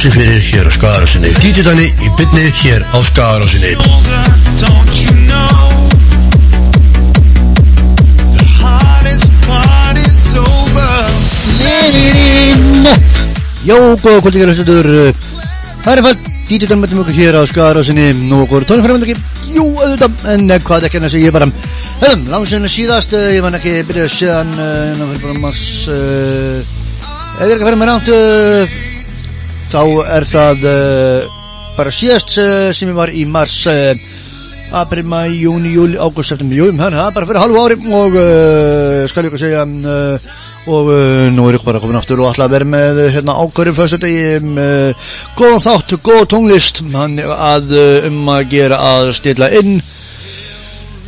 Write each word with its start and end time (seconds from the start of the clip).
sér 0.00 0.12
fyrir 0.14 0.40
hér 0.42 0.66
á 0.66 0.72
Skarasinni 0.74 1.30
DJ-dani 1.38 1.86
í 1.86 2.08
bytni 2.18 2.44
hér 2.60 2.80
á 2.90 2.98
over 2.98 3.42
Jó, 13.64 13.78
góða 14.02 14.20
kvöldi 14.24 14.38
hér 14.42 14.50
að 14.50 14.56
hlustuður 14.58 14.88
Það 15.84 15.92
er 15.92 16.00
fælt 16.06 16.22
DJ-dan 16.48 16.80
með 16.82 16.90
mjög 16.98 17.10
hér 17.18 17.34
á 17.38 17.42
Skarasinni 17.46 18.06
Nú 18.24 18.36
okkur 18.44 18.62
tónfæramöndaki 18.68 19.14
Jú, 19.54 19.64
auðvitað, 19.78 20.12
en 20.32 20.42
eh, 20.50 20.62
hvað 20.64 20.86
ekki 20.88 20.98
en 20.98 21.06
að 21.06 21.12
segja 21.14 21.28
ég 21.28 21.34
bara. 21.36 21.46
Hefðum, 22.00 22.22
langsinn 22.32 22.66
síðast 22.72 23.10
eh, 23.14 23.36
Ég 23.36 23.42
var 23.44 23.54
ekki 23.60 23.74
byrjað 23.86 24.10
séðan 24.16 24.50
það 24.58 25.04
fyrir 25.04 25.22
bara 25.28 25.42
mass 25.44 25.62
Ef 27.34 27.40
ég 27.42 27.50
er 27.50 27.56
ekki 27.56 27.64
að 27.64 27.70
vera 27.70 27.78
með 27.80 27.88
uh, 28.14 28.74
þá 29.74 29.82
er 30.16 30.26
það 30.30 30.66
uh, 30.70 31.40
bara 31.74 31.92
síðast 31.94 32.36
uh, 32.38 32.70
sem 32.74 32.92
ég 32.92 32.98
var 32.98 33.10
í 33.10 33.24
mars 33.26 33.58
april, 34.74 35.04
mæ, 35.06 35.20
júni, 35.34 35.74
júli, 35.74 35.98
ágúst, 36.00 36.32
september, 36.32 36.72
þannig 36.72 36.82
að 36.82 36.96
það 36.96 37.10
er 37.10 37.16
bara 37.18 37.28
fyrir 37.30 37.42
halvu 37.44 37.60
ári 37.62 37.76
og 38.00 38.16
skal 39.10 39.26
ég 39.26 39.28
ekki 39.28 39.42
segja 39.44 39.66
og 40.64 40.88
nú 41.36 41.44
er 41.46 41.58
ég 41.58 41.66
bara 41.66 41.82
komin 41.82 41.98
aftur 42.00 42.22
og 42.24 42.30
ætla 42.32 42.48
að 42.48 42.54
vera 42.56 42.68
með 42.72 43.00
hérna 43.14 43.36
ákvörðum 43.44 43.76
fyrstu 43.76 44.00
degi 44.02 44.24
góðan 45.38 45.62
þátt, 45.66 45.94
góð 46.02 46.24
tónlist 46.32 46.80
að 46.80 47.76
um 48.08 48.32
að 48.34 48.48
gera 48.56 48.80
að 48.94 49.12
stilla 49.20 49.52
inn 49.60 49.76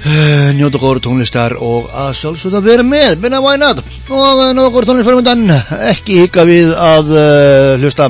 Eh, 0.07 0.53
njóta 0.55 0.79
góður 0.79 1.01
tónlistar 1.03 1.57
og 1.59 1.89
að 1.91 2.13
sjálfsögða 2.21 2.61
vera 2.63 2.85
með, 2.87 3.17
minna 3.25 3.41
why 3.43 3.57
not? 3.59 3.81
Og 4.07 4.43
eh, 4.45 4.53
njóta 4.55 4.71
góður 4.71 4.87
tónlistar 4.93 5.17
fyrir 5.19 5.89
ekki 5.91 6.19
hika 6.21 6.45
við 6.47 6.71
að 6.79 7.11
uh, 7.17 7.73
hlusta 7.81 8.07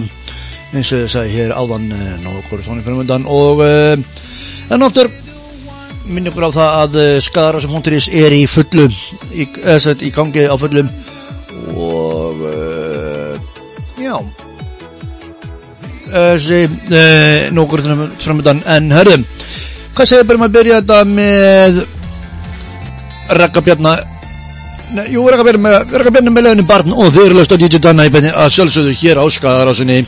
eins 0.73 0.93
og 0.93 1.05
ég 1.05 1.13
sagði 1.13 1.35
hér 1.37 1.55
áðan 1.57 1.87
uh, 1.95 2.07
njóta 2.23 2.43
góður 2.49 2.65
tónlistar 2.67 2.97
fyrir 2.97 3.29
og 3.31 3.63
uh, 3.65 3.95
en 4.75 4.87
áttur 4.87 5.11
minn 6.11 6.31
ykkur 6.31 6.49
á 6.49 6.57
það 6.57 6.81
að 6.81 6.99
skara 7.27 7.61
sem 7.63 7.75
hónturís 7.75 8.09
er 8.15 8.35
í 8.35 8.45
fullu 8.51 8.87
í, 9.35 9.47
í 9.47 10.11
gangi 10.15 10.47
á 10.47 10.55
fullum. 10.59 10.91
Og 11.75 12.43
já. 13.99 14.15
Þessi 16.07 16.61
góður 17.57 17.87
tónlistar 17.87 18.13
fyrir 18.23 18.63
en 18.77 18.93
hörðum 18.95 19.25
Hvað 19.97 20.11
segir 20.11 20.27
bara 20.29 20.41
maður 20.43 20.51
að 20.51 20.57
byrja 20.59 20.79
þetta 20.83 20.97
með 21.09 21.79
Rakkabjarnar 23.41 24.03
Jú, 25.09 25.23
Rakkabjarnar 25.33 26.35
með 26.35 26.45
leðinu 26.45 26.67
barn 26.69 26.93
og 26.93 27.09
þeir 27.15 27.31
eru 27.31 27.39
löst 27.41 27.57
að 27.57 27.65
í 28.11 28.13
benni 28.13 28.35
að 28.37 28.53
sjálfsögðu 28.59 28.93
hér 29.01 29.23
á 29.23 29.27
skadarásunni 29.33 30.03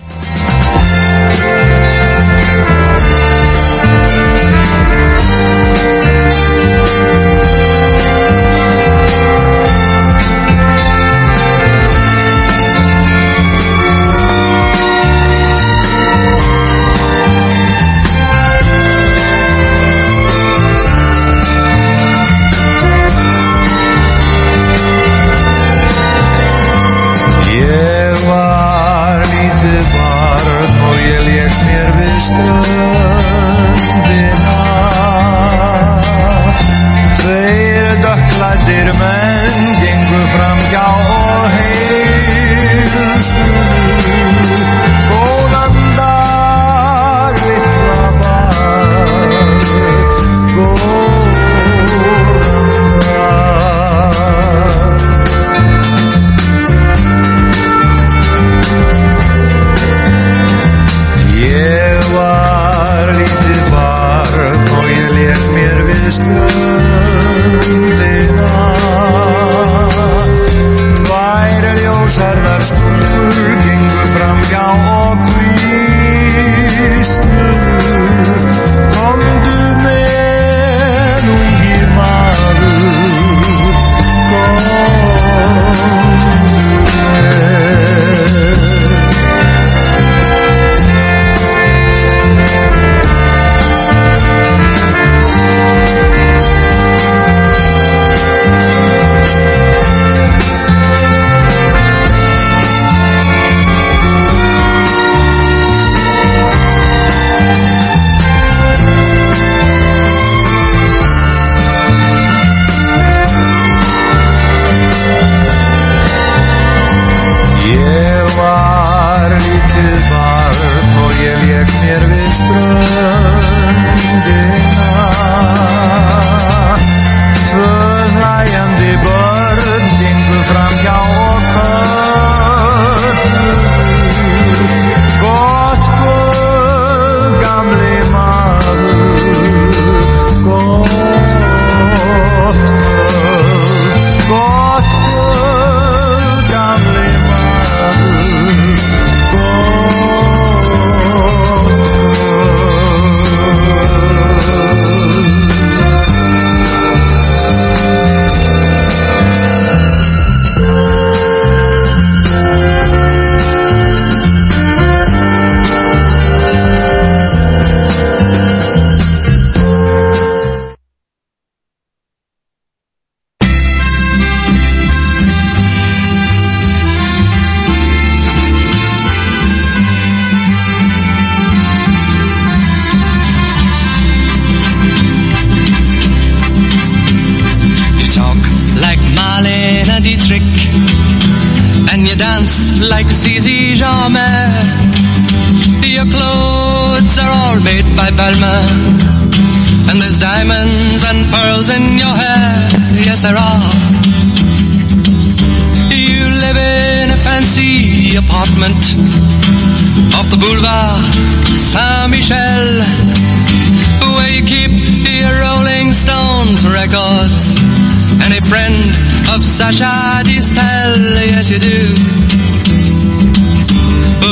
Sasha 219.68 220.24
Distel, 220.24 221.20
yes 221.28 221.50
you 221.50 221.58
do. 221.58 221.94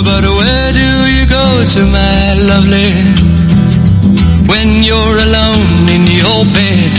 But 0.03 0.25
where 0.25 0.73
do 0.73 1.06
you 1.12 1.27
go 1.29 1.62
to, 1.73 1.85
my 1.85 2.35
lovely, 2.41 2.93
when 4.49 4.83
you're 4.83 5.19
alone 5.29 5.88
in 5.93 6.06
your 6.09 6.43
bed? 6.56 6.93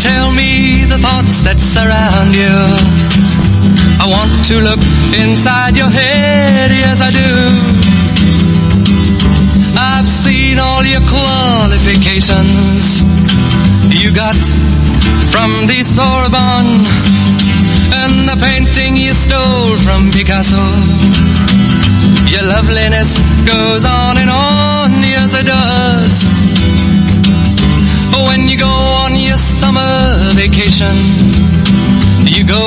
Tell 0.00 0.32
me 0.32 0.82
the 0.90 0.98
thoughts 0.98 1.42
that 1.46 1.60
surround 1.60 2.34
you. 2.34 2.50
I 4.02 4.06
want 4.10 4.44
to 4.50 4.58
look 4.58 4.82
inside 5.22 5.76
your 5.76 5.88
head, 5.88 6.72
yes 6.72 7.00
I 7.00 7.12
do. 7.12 7.60
I've 9.78 10.08
seen 10.08 10.58
all 10.58 10.84
your 10.84 11.02
qualifications 11.06 13.02
you 13.94 14.14
got 14.14 14.36
from 15.30 15.66
the 15.66 15.82
Sorbonne 15.82 16.80
and 18.02 18.28
the 18.28 18.36
painting 18.40 18.96
you 18.96 19.12
stole 19.14 19.76
from 19.78 20.10
Picasso. 20.10 20.60
Your 22.32 22.44
loveliness 22.48 23.18
goes 23.44 23.84
on 23.84 24.16
and 24.18 24.30
on, 24.30 24.90
yes 25.02 25.34
it 25.34 25.46
does. 25.46 26.24
When 28.28 28.48
you 28.48 28.56
go 28.58 28.72
on 29.04 29.16
your 29.16 29.36
summer 29.36 30.32
vacation, 30.34 30.96
you 32.24 32.46
go 32.46 32.64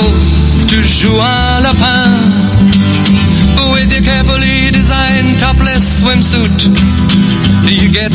to 0.70 0.78
Juan 1.10 1.64
Lapin 1.64 2.12
with 3.74 3.92
your 3.92 4.04
carefully 4.04 4.70
designed 4.72 5.40
topless 5.40 6.02
swimsuit. 6.02 6.95
You 7.66 7.92
get 7.92 8.14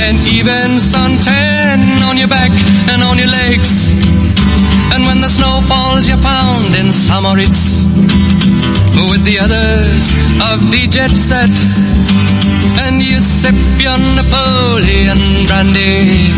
an 0.00 0.16
even 0.24 0.80
suntan 0.80 2.00
on 2.08 2.16
your 2.16 2.28
back 2.28 2.50
and 2.88 3.02
on 3.02 3.18
your 3.18 3.28
legs. 3.28 3.92
And 4.92 5.04
when 5.04 5.20
the 5.20 5.28
snow 5.28 5.60
falls, 5.68 6.08
you're 6.08 6.16
found 6.16 6.74
in 6.74 6.90
Samoritz 6.90 7.84
with 9.10 9.22
the 9.24 9.38
others 9.38 10.12
of 10.52 10.72
the 10.72 10.88
jet 10.88 11.12
set. 11.12 11.52
And 12.88 13.02
you 13.04 13.20
sip 13.20 13.54
your 13.76 13.98
Napoleon 14.16 15.44
brandy, 15.44 16.32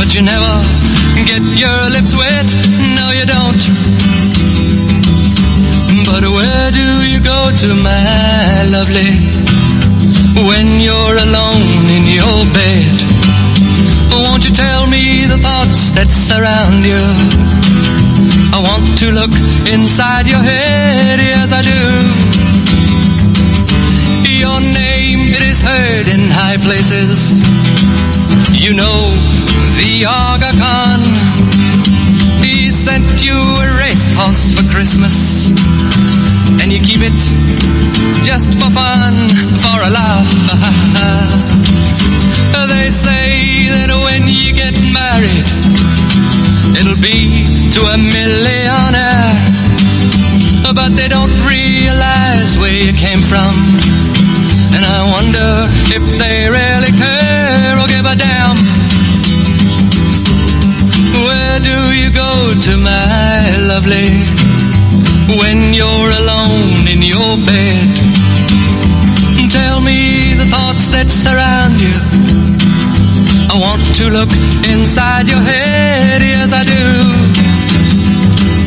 but 0.00 0.14
you 0.16 0.22
never 0.24 0.54
get 1.28 1.44
your 1.44 1.80
lips 1.92 2.16
wet. 2.16 2.48
No, 2.96 3.06
you 3.12 3.26
don't. 3.28 3.62
But 6.08 6.24
where 6.24 6.70
do 6.72 7.04
you 7.04 7.20
go 7.20 7.52
to, 7.52 7.68
my 7.74 8.64
lovely, 8.72 9.39
when 10.48 10.80
you're 10.80 11.16
alone 11.16 11.84
in 11.90 12.04
your 12.06 12.40
bed? 12.52 12.96
Won't 14.12 14.44
you 14.46 14.52
tell 14.54 14.86
me 14.86 15.26
the 15.26 15.38
thoughts 15.38 15.90
that 15.92 16.08
surround 16.08 16.84
you? 16.84 17.02
I 18.52 18.58
want 18.62 18.98
to 19.00 19.12
look 19.12 19.32
inside 19.72 20.26
your 20.28 20.42
head, 20.42 21.18
yes 21.20 21.52
I 21.52 21.62
do. 21.62 21.80
Your 24.40 24.60
name, 24.60 25.28
it 25.36 25.42
is 25.42 25.60
heard 25.60 26.08
in 26.08 26.30
high 26.30 26.56
places. 26.56 27.42
You 28.56 28.72
know 28.72 29.00
the 29.76 30.06
Aga 30.08 30.52
Khan. 30.56 30.99
Sent 32.80 33.22
you 33.22 33.36
a 33.36 33.76
racehorse 33.76 34.54
for 34.56 34.64
Christmas. 34.70 35.46
And 36.62 36.72
you 36.72 36.80
keep 36.80 37.02
it 37.02 37.20
just 38.24 38.54
for 38.54 38.70
fun, 38.70 39.28
for 39.60 39.78
a 39.84 39.90
laugh. 39.90 40.30
they 42.72 42.88
say 42.88 43.68
that 43.68 43.90
when 43.92 44.22
you 44.24 44.56
get 44.56 44.72
married, 44.96 45.46
it'll 46.80 47.02
be 47.02 47.44
to 47.76 47.80
a 47.84 47.98
millionaire. 48.00 49.36
But 50.72 50.96
they 50.96 51.08
don't 51.12 51.36
realize 51.44 52.56
where 52.56 52.72
you 52.72 52.96
came 52.96 53.20
from. 53.20 53.52
And 54.72 54.82
I 54.86 55.00
wonder 55.04 55.68
if 55.92 56.04
they 56.16 56.36
really 56.48 56.92
care 56.96 57.74
or 57.76 57.86
give 57.92 58.06
a 58.06 58.16
damn. 58.16 58.56
Where 61.26 61.58
do 61.60 61.76
you 62.00 62.10
go 62.14 62.29
to, 62.54 62.76
my 62.78 63.56
lovely, 63.68 64.10
when 65.38 65.72
you're 65.72 66.10
alone 66.18 66.88
in 66.88 67.00
your 67.02 67.36
bed? 67.46 67.88
Tell 69.50 69.80
me 69.80 70.34
the 70.34 70.46
thoughts 70.50 70.90
that 70.90 71.06
surround 71.10 71.78
you. 71.78 71.94
I 73.50 73.54
want 73.54 73.82
to 74.02 74.10
look 74.10 74.32
inside 74.66 75.28
your 75.28 75.38
head, 75.38 76.22
yes 76.22 76.50
I 76.50 76.64
do. 76.66 76.86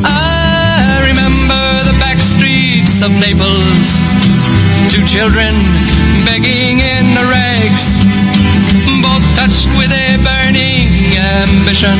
I 0.05 1.11
remember 1.11 1.63
the 1.89 1.97
back 1.99 2.19
streets 2.23 3.03
of 3.03 3.11
Naples, 3.11 3.83
two 4.95 5.03
children 5.03 5.51
begging 6.23 6.79
in 6.79 7.05
the 7.19 7.25
rags, 7.27 7.99
both 9.03 9.25
touched 9.35 9.67
with 9.75 9.91
a 9.91 10.07
burning 10.23 10.92
ambition 11.41 11.97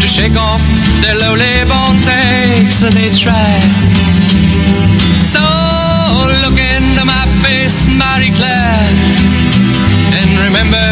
to 0.00 0.06
shake 0.06 0.36
off 0.36 0.62
their 1.02 1.16
lowly 1.22 1.54
born 1.70 1.96
takes, 2.02 2.82
and 2.82 2.94
they 2.94 3.10
try. 3.14 3.60
So 5.22 5.42
look 6.44 6.58
into 6.58 7.02
my 7.06 7.24
face, 7.44 7.86
Mary 7.86 8.30
Claire, 8.34 8.88
and 10.18 10.30
remember 10.46 10.88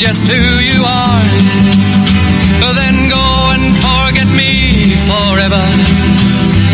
just 0.00 0.24
who 0.24 0.42
you 0.64 0.80
are. 0.82 1.26
Then 2.70 3.10
go 3.10 3.26
and 3.52 3.74
forget 3.76 4.28
me 4.30 4.94
forever. 5.10 5.64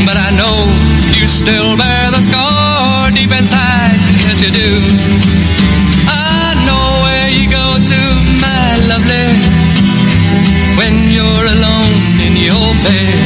But 0.07 0.17
I 0.17 0.31
know 0.39 0.57
you 1.19 1.27
still 1.27 1.77
bear 1.77 2.11
the 2.13 2.23
scar 2.23 3.11
deep 3.11 3.33
inside. 3.33 3.97
Yes, 4.23 4.39
you 4.45 4.53
do. 4.53 5.56
In. 12.85 13.19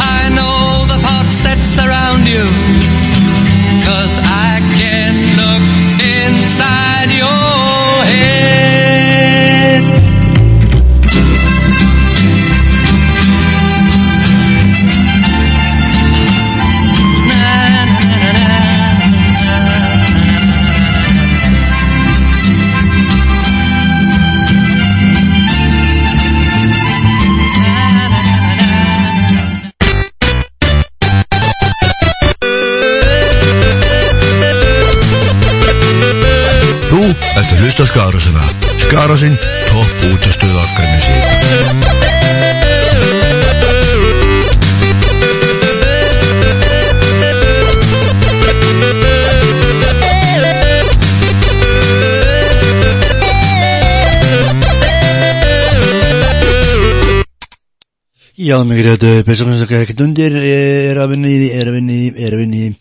I 0.00 0.28
know 0.32 0.86
the 0.88 0.98
thoughts 1.02 1.40
that 1.42 1.58
surround 1.60 2.26
you, 2.26 2.44
cause 3.84 4.18
I 4.22 4.60
Já, 58.54 58.60
mig 58.62 58.84
þetta 58.86 59.24
persónulega 59.26 59.80
ekkert 59.82 60.02
undir, 60.04 60.34
er 60.38 60.98
að 61.02 61.08
vinna 61.10 61.26
í 61.26 61.38
því, 61.40 61.46
er 61.58 61.66
að 61.66 61.74
vinna 61.74 61.90
í 61.90 62.02
því, 62.04 62.22
er 62.22 62.34
að 62.36 62.38
vinna 62.38 62.54
í 62.54 62.60
því. 62.60 62.74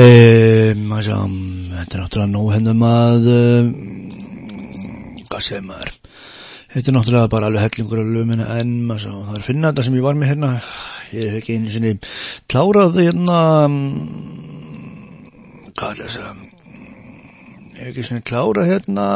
Eh, 0.00 0.70
maður 0.78 1.04
sjá, 1.04 1.18
þetta 1.72 1.98
er 1.98 2.00
náttúrulega 2.00 2.30
nóg 2.32 2.46
hendum 2.54 2.84
að, 2.88 3.26
uh, 3.34 3.66
hvað 5.26 5.44
segir 5.44 5.66
maður? 5.66 5.92
Þetta 6.72 6.88
er 6.88 6.96
náttúrulega 6.96 7.32
bara 7.34 7.50
alveg 7.50 7.66
hellingur 7.66 8.00
af 8.00 8.08
lögminna 8.14 8.46
en 8.56 8.72
maður 8.88 9.02
sjá, 9.04 9.12
það 9.18 9.34
er 9.34 9.42
að 9.42 9.48
finna 9.50 9.68
þetta 9.74 9.86
sem 9.90 9.98
ég 9.98 10.06
var 10.06 10.16
með 10.16 10.32
hérna, 10.32 10.50
ég 11.12 11.28
hef 11.28 11.36
ekki 11.42 11.58
einu 11.58 11.74
sinni 11.74 11.92
klárað 12.54 12.96
hérna, 13.02 13.38
hvað 15.76 15.92
er 15.92 16.00
þess 16.06 16.24
að, 16.24 16.40
ég 17.76 17.82
hef 17.82 17.92
ekki 17.92 18.08
sinni 18.08 18.24
klárað 18.32 18.72
hérna, 18.72 19.10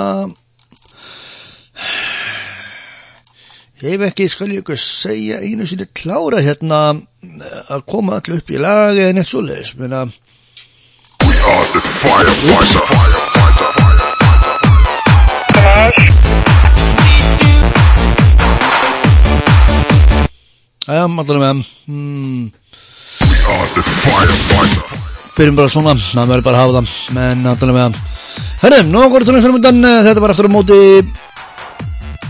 Ég 3.80 3.94
hef 3.94 4.02
ekki, 4.10 4.26
skal 4.28 4.50
ég 4.52 4.58
ekki 4.60 4.75
segja, 4.76 5.38
einu 5.40 5.64
sinni 5.64 5.87
klára 5.96 6.42
hérna 6.44 6.80
að 7.72 7.84
koma 7.88 8.18
allir 8.18 8.42
upp 8.42 8.50
í 8.52 8.58
lag 8.60 8.92
eða 8.92 9.14
neitt 9.16 9.30
svoleiðis, 9.30 9.70
menna, 9.80 10.02
are 10.04 11.68
the 11.72 11.80
firefighter. 11.80 12.84
Já, 20.90 21.04
allavega 21.06 21.40
með 21.40 21.64
hmm, 21.87 22.44
We 23.25 23.40
are 23.54 23.68
the 23.78 23.87
firefighter. 24.02 25.00
Byrjum 25.38 25.56
bara 25.56 25.72
svona, 25.72 25.96
maður 26.12 26.34
verður 26.34 26.46
bara 26.50 26.60
að 26.60 26.66
hafa 26.66 26.76
það 26.82 27.16
Men 27.16 27.49
allavega 27.54 27.78
með 27.78 27.99
Herðum, 28.60 28.92
nú 28.92 29.04
okkur 29.06 29.25
tónum 29.25 29.40
fyrir 29.40 29.56
mundan 29.56 29.80
Þetta 30.04 30.20
var 30.20 30.34
aftur 30.34 30.52
á 30.52 30.56
móti 30.58 30.80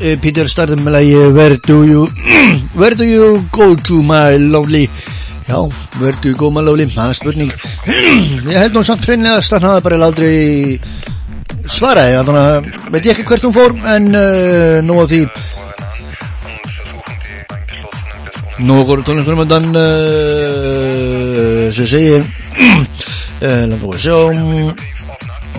uh, 0.00 0.16
Peter 0.20 0.48
startum 0.48 0.82
með 0.84 0.94
lagi 0.96 1.16
Where 1.36 1.56
do 1.56 1.82
you 1.84 2.06
Where 2.80 2.96
do 2.96 3.04
you 3.04 3.44
go 3.52 3.74
to 3.74 4.02
my 4.02 4.36
lovely? 4.36 4.88
Já, 5.48 5.58
where 5.98 6.16
do 6.22 6.28
you 6.30 6.36
go 6.36 6.50
my 6.50 6.62
lovely? 6.62 6.86
Það 6.86 7.08
er 7.10 7.16
spurning. 7.18 7.52
Ég 8.52 8.58
held 8.58 8.76
nú 8.76 8.82
samt 8.86 9.06
hreinlega 9.08 9.40
að 9.40 9.66
hafi 9.66 9.84
bara 9.86 9.98
aldrei 10.06 10.80
svaraði 11.70 12.20
Þannig 12.28 12.44
að 12.44 12.92
veit 12.94 13.08
ég 13.08 13.12
ekki 13.14 13.26
hvert 13.30 13.46
hún 13.48 13.56
fór 13.56 13.74
En 13.96 14.04
uh, 14.14 14.76
nú 14.86 15.00
á 15.00 15.04
því. 15.10 15.22
Nú 18.60 18.76
fyrir 19.24 19.40
mundan 19.40 19.66
uh, 19.72 21.66
Sem 21.72 21.86
segi 21.88 22.14
uh, 22.20 22.24
Langar 23.40 23.94
að 23.96 24.00
sjá 24.04 24.18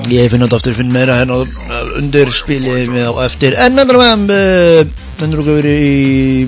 Ég 0.09 0.31
finn 0.31 0.43
átt 0.45 0.55
aftur 0.57 0.73
finn 0.73 0.91
meira 0.93 1.19
hérna 1.19 1.37
undir 1.99 2.31
spilið 2.33 2.89
með 2.93 3.11
á 3.11 3.13
eftir. 3.27 3.57
En 3.59 3.77
andur 3.81 3.99
með 3.99 4.31
uh, 4.33 4.81
hendur 5.21 5.43
okkur 5.43 5.59
verið 5.59 5.77
í 5.85 6.45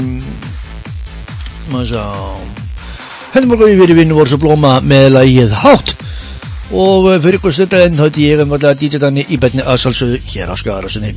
maður 1.73 1.91
sá 1.91 2.03
hendur 3.35 3.57
okkur 3.57 3.75
verið 3.83 4.01
vinnu 4.01 4.17
voru 4.17 4.33
svo 4.33 4.41
blóma 4.41 4.79
með 4.81 5.11
lagið 5.17 5.53
hátt. 5.63 5.95
Og 6.73 7.11
uh, 7.11 7.19
fyrir 7.21 7.39
ykkur 7.39 7.55
stundar 7.55 7.85
enn 7.85 8.01
hætti 8.01 8.29
ég 8.31 8.41
alltaf 8.43 8.79
DJ 8.81 9.03
Danni 9.03 9.27
í 9.29 9.37
betni 9.37 9.65
að 9.65 9.81
salsu 9.85 10.13
hér 10.33 10.49
á 10.49 10.55
skarasunni 10.57 11.13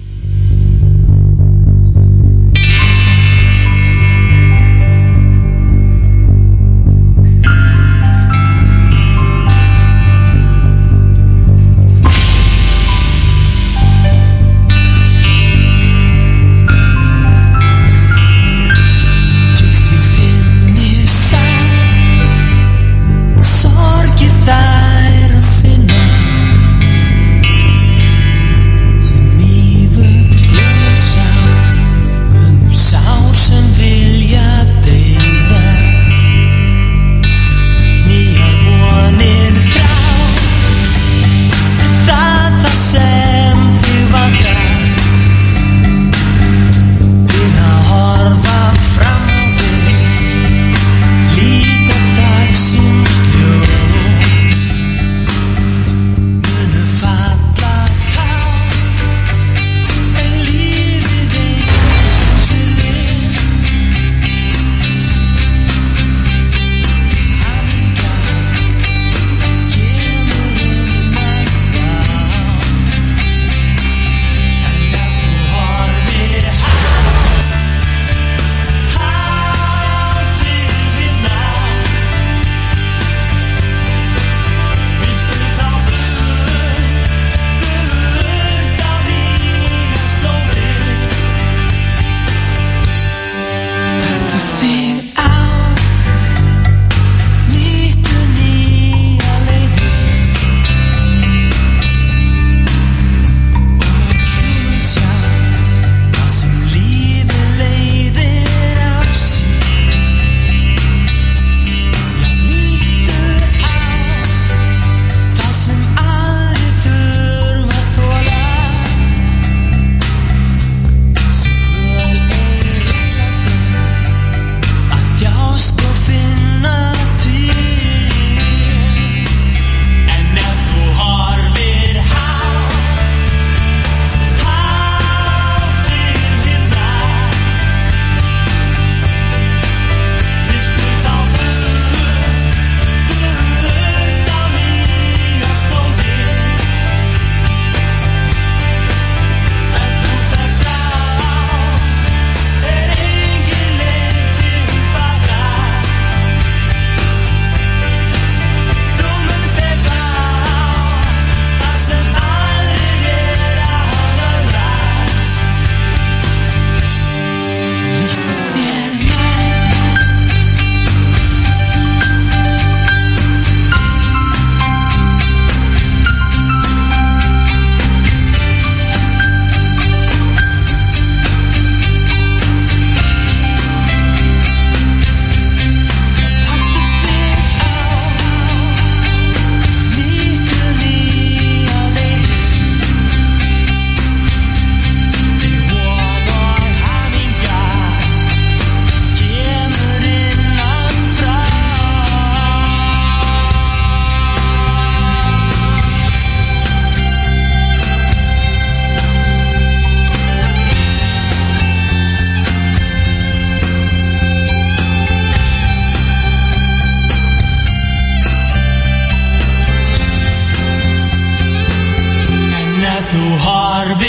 gotta 223.88 224.00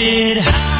high. 0.41 0.76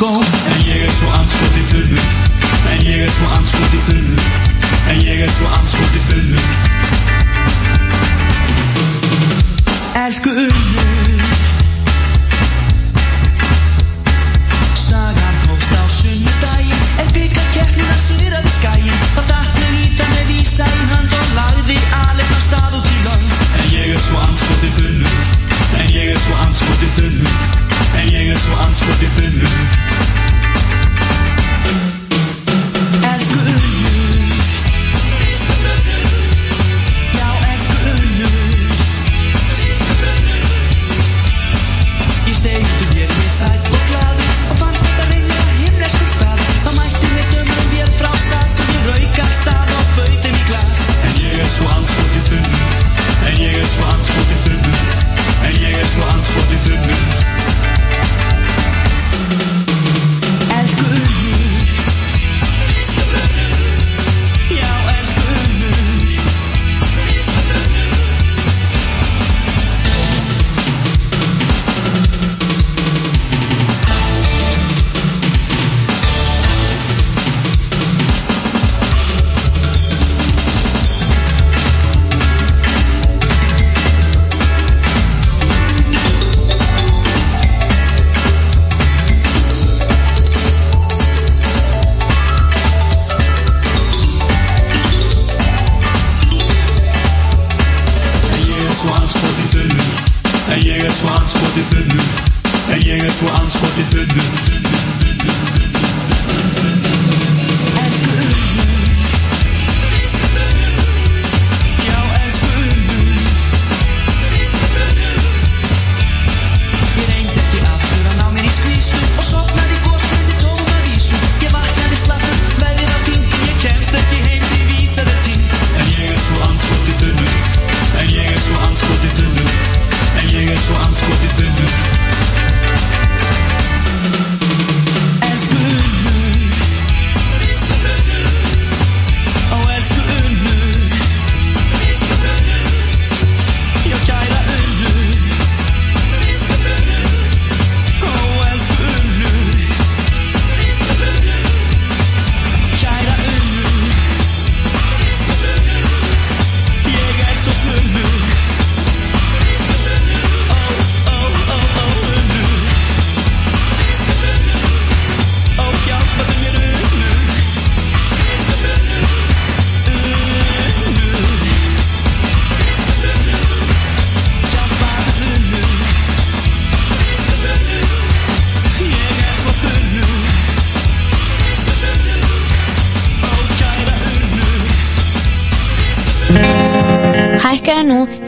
con 0.00 0.29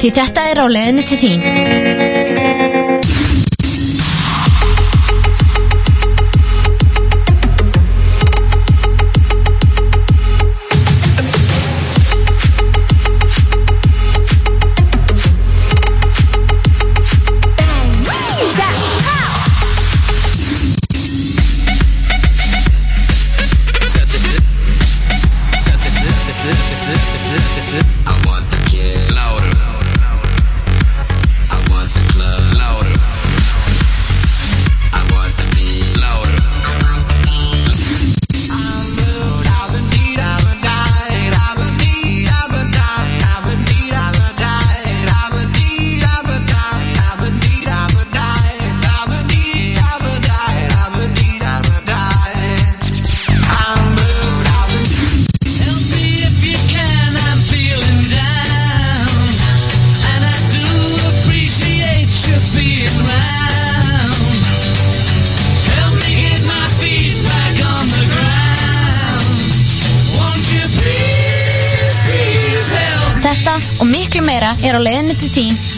því 0.03 0.11
þetta 0.17 0.45
er 0.51 0.59
á 0.59 0.67
leðinni 0.67 1.07
til 1.07 1.19
þín. 1.21 1.82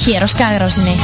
Quiero 0.04 0.26
escagrosne. 0.26 0.98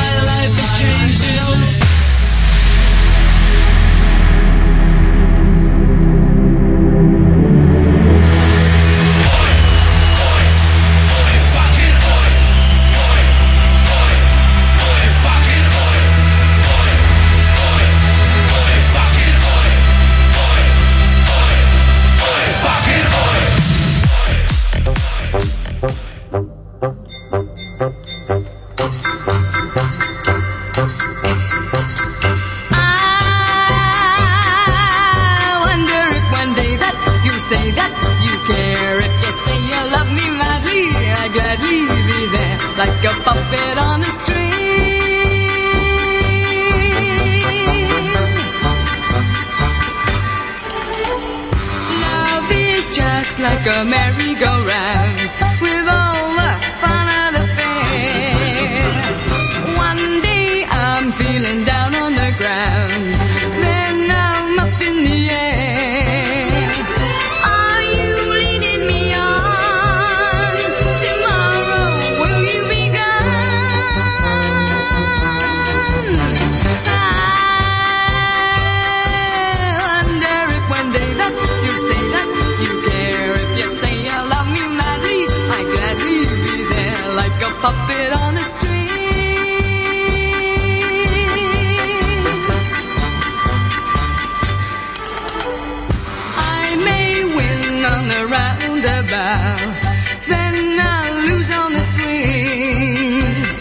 Then 99.30 100.56
I 100.80 101.10
lose 101.28 101.50
on 101.54 101.72
the 101.72 101.84
swings. 101.94 103.58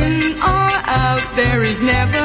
In 0.00 0.38
or 0.38 0.70
out, 0.86 1.24
there 1.34 1.64
is 1.64 1.80
never 1.80 2.19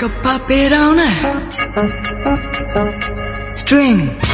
like 0.00 0.10
a 0.10 0.22
puppet 0.22 0.72
on 0.72 0.98
a 0.98 1.08
string. 3.52 4.27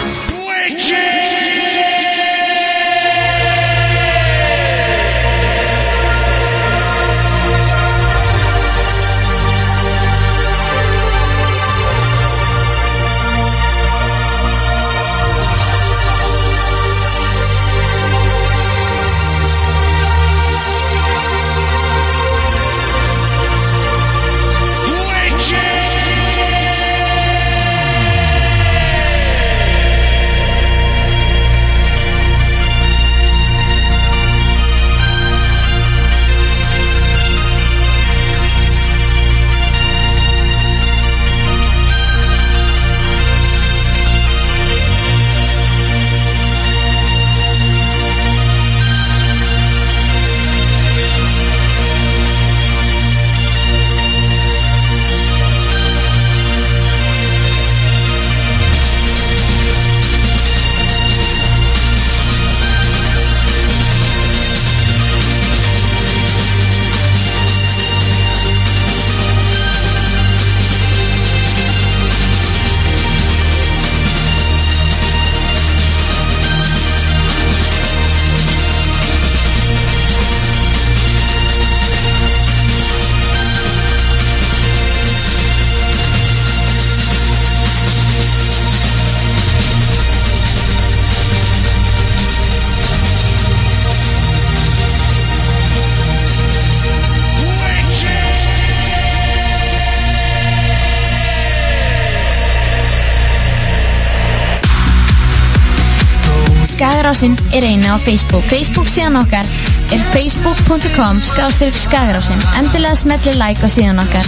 Skagrásin 107.15 107.37
er 107.55 107.63
eina 107.63 107.95
á 107.95 107.97
Facebook. 108.03 108.43
Facebook 108.51 108.89
síðan 108.91 109.21
okkar 109.21 109.47
er 109.95 110.03
facebook.com 110.11 111.23
skástrík 111.23 111.79
skagrásin 111.79 112.43
endilega 112.59 112.99
smetli 112.99 113.39
like 113.39 113.63
á 113.63 113.71
síðan 113.71 114.03
okkar. 114.03 114.27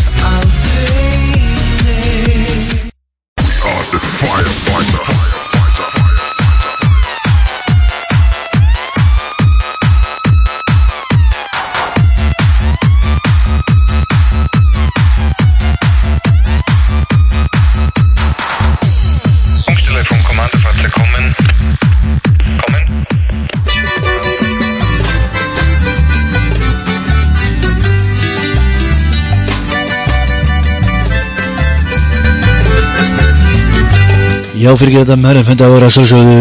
Já, 34.67 34.73
fyrir 34.75 34.89
að 34.91 34.95
gera 34.97 35.07
þetta 35.07 35.17
með 35.23 35.37
þetta 35.47 35.67
voru 35.71 35.87
að 35.87 35.93
sjálfsögðu 35.95 36.39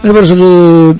þetta 0.00 0.12
voru 0.14 0.22
að 0.22 0.28
sjálfsögðu 0.30 0.94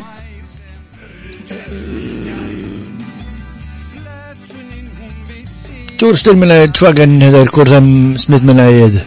Tjórstölmjölaði 6.03 6.67
Tvagan 6.77 7.17
þetta 7.23 7.41
er 7.41 7.53
Kortham 7.55 7.89
Smithmjölaðið 8.21 9.01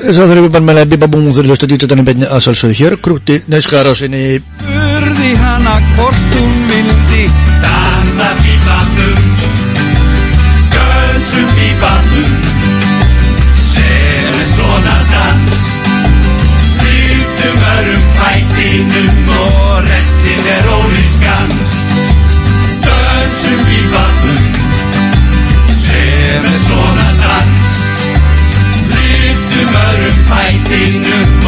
þess 0.00 0.18
að 0.18 0.26
það 0.26 0.34
eru 0.34 0.50
bannmjölaði 0.56 0.90
Bibabún 0.94 1.30
þurftu 1.30 1.54
að 1.54 1.60
stjórnstöldan 1.62 2.02
í 2.02 2.06
beinni 2.10 2.28
að 2.28 2.44
sjálfsögðu. 2.46 2.78
Hér 2.80 2.98
krúti 3.04 3.40
næskar 3.52 3.88
á 3.88 3.92
sinni 3.96 4.24
Spurði 4.40 5.32
hana 5.40 5.74
hvort 5.94 6.29
restin 20.00 20.46
er 20.48 20.64
ólískans 20.80 21.72
Dönsum 22.84 23.66
í 23.68 23.80
vatnum 23.92 24.46
sem 25.76 26.46
er 26.52 26.56
svona 26.62 27.08
dans. 27.20 27.74
Lyftum 28.94 29.76
öðrum 29.82 30.24
fætinum. 30.30 31.39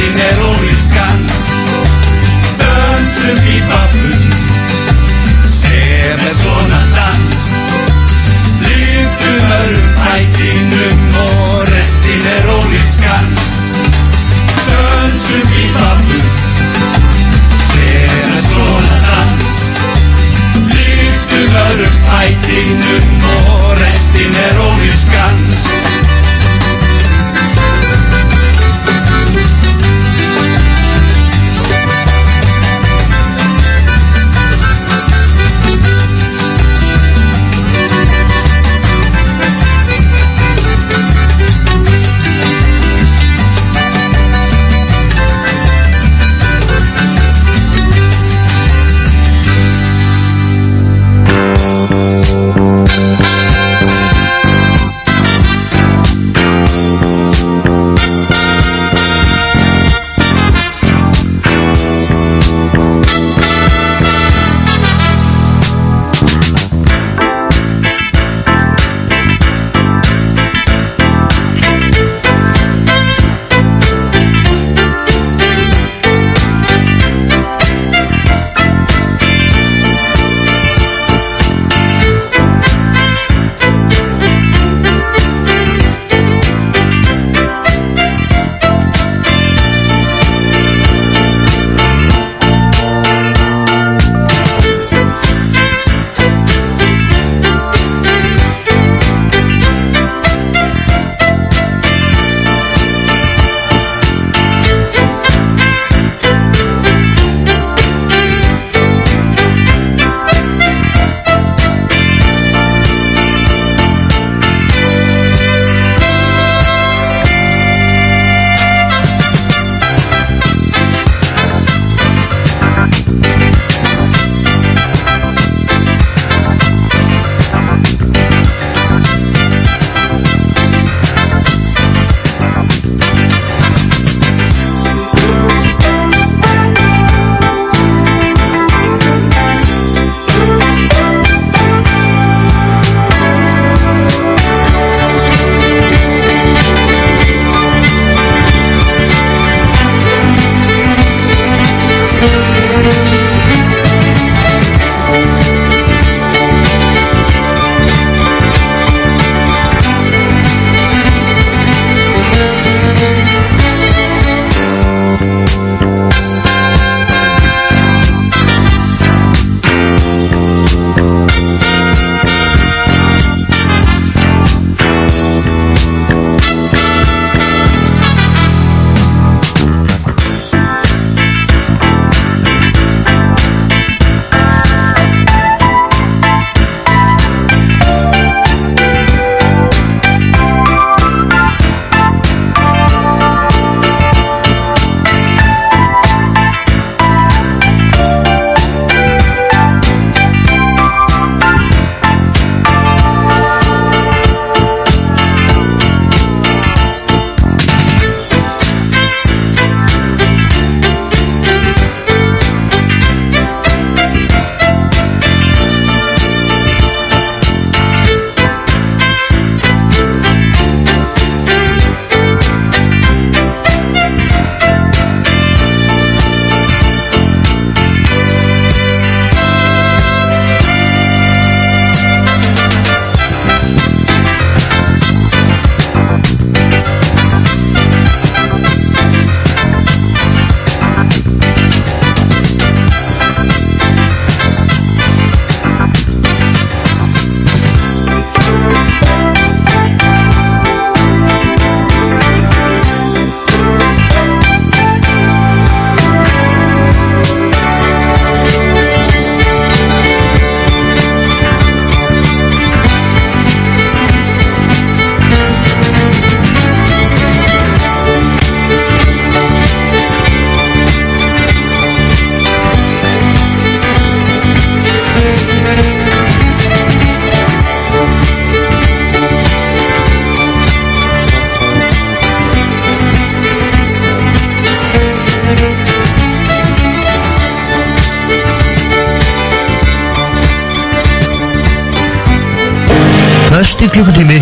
dinero. 0.00 0.49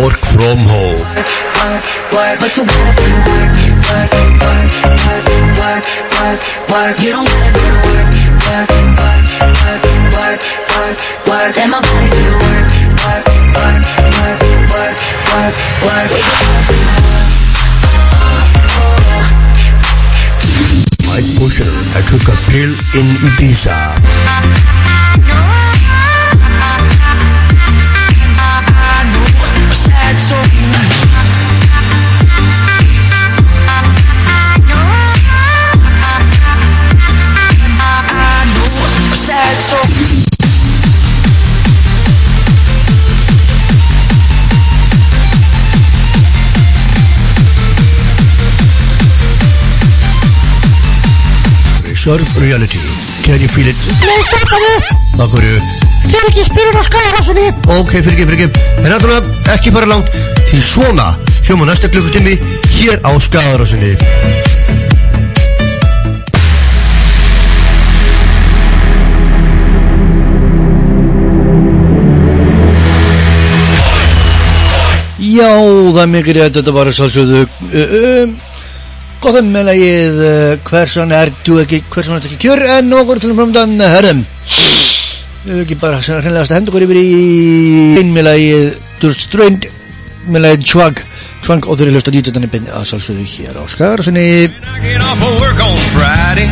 Work 0.00 0.16
tomorrow. 0.22 0.96
Mike 21.06 21.30
Pusher 21.38 21.72
I 21.96 22.00
took 22.08 22.26
a 22.28 22.36
pill 22.50 22.72
in 23.00 23.06
Ibiza 23.28 23.76
Reserve 52.06 52.40
reality 52.40 52.78
Can 53.24 53.40
you 53.40 53.48
feel 53.48 53.66
it? 53.66 53.74
Nei, 54.06 54.20
stoppaðu! 54.22 54.74
Akkur 55.24 55.42
Þetta 55.42 56.20
er 56.20 56.28
ekki 56.28 56.44
spyrur 56.46 56.78
á 56.78 56.82
skæðarássunni. 56.86 57.46
Ok, 57.80 57.94
fyrir 57.96 58.12
ekki, 58.12 58.26
fyrir 58.28 58.44
ekki 58.44 58.60
En 58.78 58.86
náttúrulega 58.92 59.56
ekki 59.56 59.72
fara 59.74 59.90
langt 59.90 60.14
Því 60.46 60.60
svona 60.62 61.08
hljóma 61.48 61.66
næsta 61.66 61.90
klukkutími 61.90 62.38
Hér 62.76 63.02
á 63.02 63.10
skagarásinni 63.18 63.96
Já, 75.26 75.54
það 75.58 76.04
er 76.06 76.12
mikið 76.20 76.38
rétt 76.38 76.60
Þetta 76.62 76.78
var 76.78 76.94
að 76.94 77.00
sálsögðu 77.02 77.48
um, 77.74 78.38
Gott 79.22 79.38
að 79.40 79.50
meðla 79.50 79.74
ég 79.78 80.20
Hversan 80.66 81.14
ertu 81.16 81.60
ekki 81.62 81.82
Hversan 81.90 82.18
ertu 82.18 82.30
ekki 82.30 82.42
kjör 82.46 82.64
En 82.76 82.92
okkur 83.00 83.22
til 83.22 83.34
framdann 83.36 83.76
Herðum. 83.80 84.24
Höfum 85.46 85.62
ekki 85.62 85.78
bara 85.78 86.00
hreinlegast 86.02 86.50
að 86.52 86.58
henda 86.58 86.72
okkur 86.72 86.86
yfir 86.88 86.98
í 87.00 87.04
einmélagið 88.00 88.72
Durströnd 89.02 89.68
Mélagið 90.26 90.66
Chwag 90.72 91.04
Chwang 91.46 91.68
og 91.70 91.78
þeir 91.78 91.86
eru 91.86 91.94
hlust 91.94 92.08
að 92.10 92.16
dýta 92.16 92.32
þannig 92.34 92.50
beinni 92.50 92.72
að 92.74 92.88
sálsögðu 92.90 93.26
hér 93.30 93.54
á 93.54 93.64
Skagarsinni 93.70 94.26
I 94.26 94.80
get 94.82 95.04
off 95.06 95.22
of 95.22 95.38
work 95.38 95.60
on 95.62 95.78
Friday. 95.94 96.50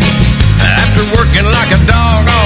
After 0.62 1.02
working 1.18 1.48
like 1.50 1.74
a 1.74 1.80
dog 1.90 2.30
all 2.30 2.43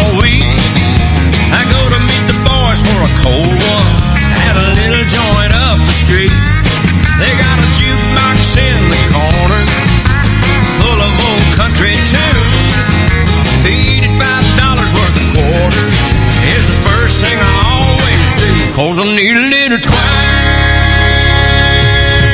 Cause 18.79 18.95
I 19.01 19.05
need 19.11 19.35
a 19.35 19.47
little 19.51 19.81
twang, 19.83 19.99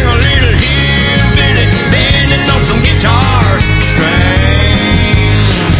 a 0.04 0.12
little 0.12 0.52
hillbilly 0.60 1.66
bending 1.88 2.44
on 2.52 2.60
some 2.68 2.84
guitar 2.84 3.48
strings. 3.80 5.76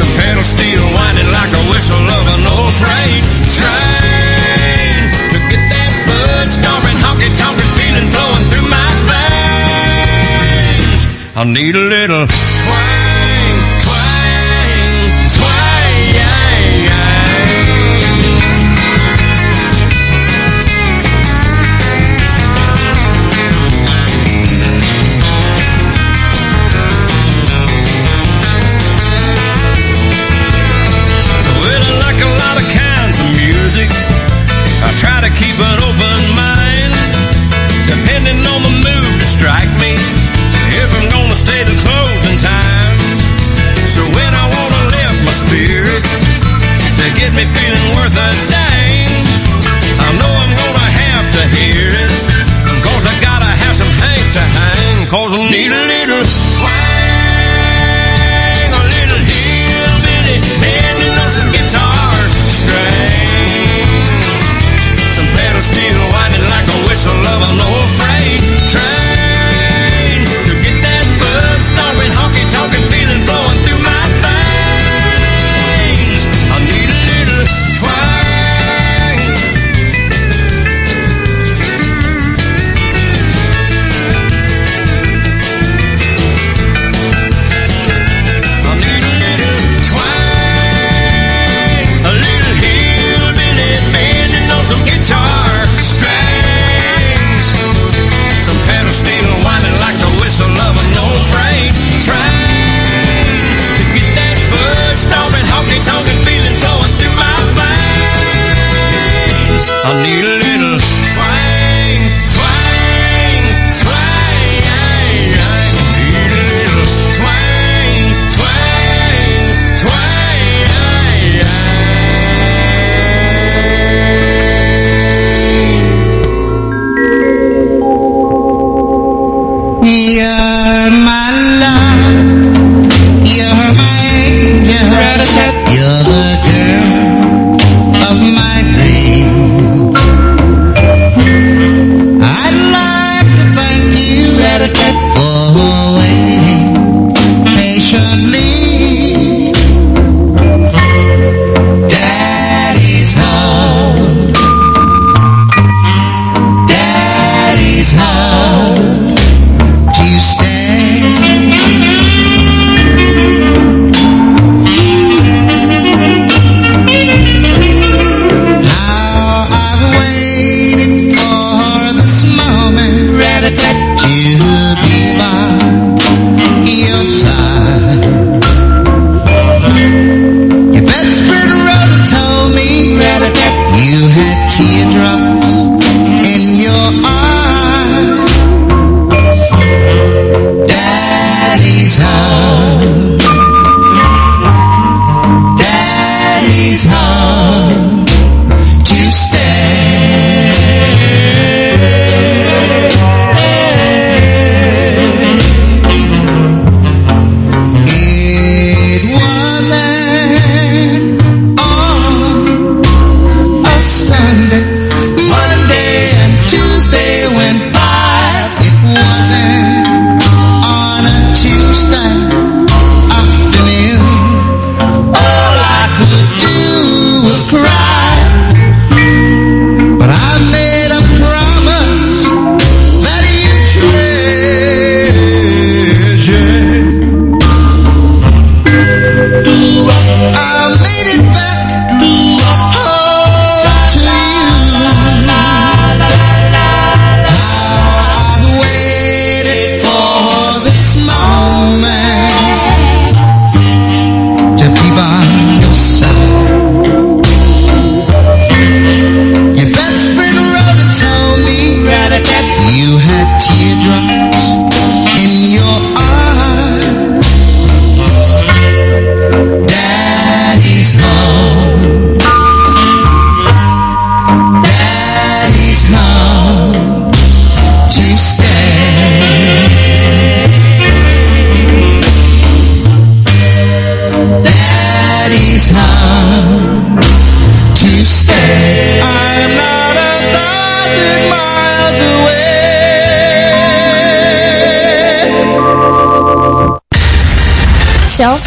Some 0.00 0.08
pedal 0.16 0.40
steel 0.40 0.80
winding 0.96 1.28
like 1.28 1.52
a 1.52 1.62
whistle 1.68 2.00
of 2.00 2.24
an 2.32 2.48
old 2.48 2.72
freight 2.80 3.28
train. 3.52 4.96
To 5.36 5.38
get 5.52 5.68
that 5.68 5.92
blood 6.08 6.48
stomping, 6.48 6.96
honky 7.04 7.28
tonkin' 7.36 7.68
feeling 7.76 8.08
flowing 8.08 8.44
through 8.48 8.72
my 8.72 8.88
veins. 9.04 11.04
I 11.36 11.44
need 11.44 11.76
a 11.76 11.84
little 11.84 12.24
twang, 12.24 12.99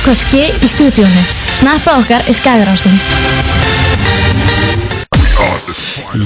hvað 0.04 0.18
ske 0.20 0.44
í 0.64 0.68
stúdíónu. 0.70 1.24
Snappa 1.60 1.98
okkar 2.02 2.22
er 2.28 2.36
skagarásin. 2.38 2.96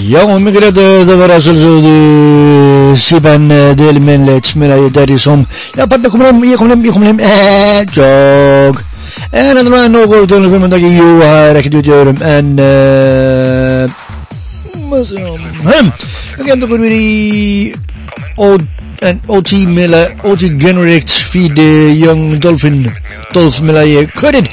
Já, 0.08 0.22
mikið 0.44 0.60
rétt, 0.66 0.78
eh, 0.84 1.06
það 1.08 1.18
var 1.22 1.32
að 1.32 1.44
sjálfsögðu 1.46 2.96
Siban 3.00 3.48
Delimin 3.80 4.26
Let's 4.28 4.56
Mira 4.60 4.76
ég 4.76 4.92
dæri 4.92 5.18
som 5.20 5.46
Já, 5.78 5.86
pappi, 5.88 6.10
kom 6.10 6.22
heim, 6.26 6.42
ég 6.44 6.58
kom 6.58 6.68
heim, 6.70 6.84
ég 6.84 6.92
kom 6.94 7.04
heim. 7.04 7.20
Eh, 7.20 7.86
jog. 7.96 8.82
En 9.32 9.56
þetta 9.58 9.72
var 9.72 9.88
nokkuð 9.90 10.28
tónlega 10.28 10.52
fyrir 10.52 10.62
mandagi 10.62 10.92
Jú, 10.92 11.08
það 11.22 11.50
er 11.50 11.60
ekkert 11.62 11.78
út 11.80 11.88
í 11.88 11.96
öðrum 11.98 12.20
En 12.22 12.60
uh, 12.60 13.88
Hm, 14.88 15.90
ég 16.40 16.46
gæmdi 16.48 16.64
okkur 16.68 16.80
verið 16.80 17.02
í 17.02 17.76
O- 18.38 18.77
en 19.06 19.22
OT 19.28 19.54
Mila 19.70 20.04
OT 20.24 20.48
Generict 20.62 21.10
Feed 21.32 21.60
eh, 21.60 21.93
Young 21.98 22.39
Dolphin 22.41 22.84
Dolph 23.34 23.62
Mila 23.62 23.86
ég 23.88 24.12
Hvernig 24.18 24.50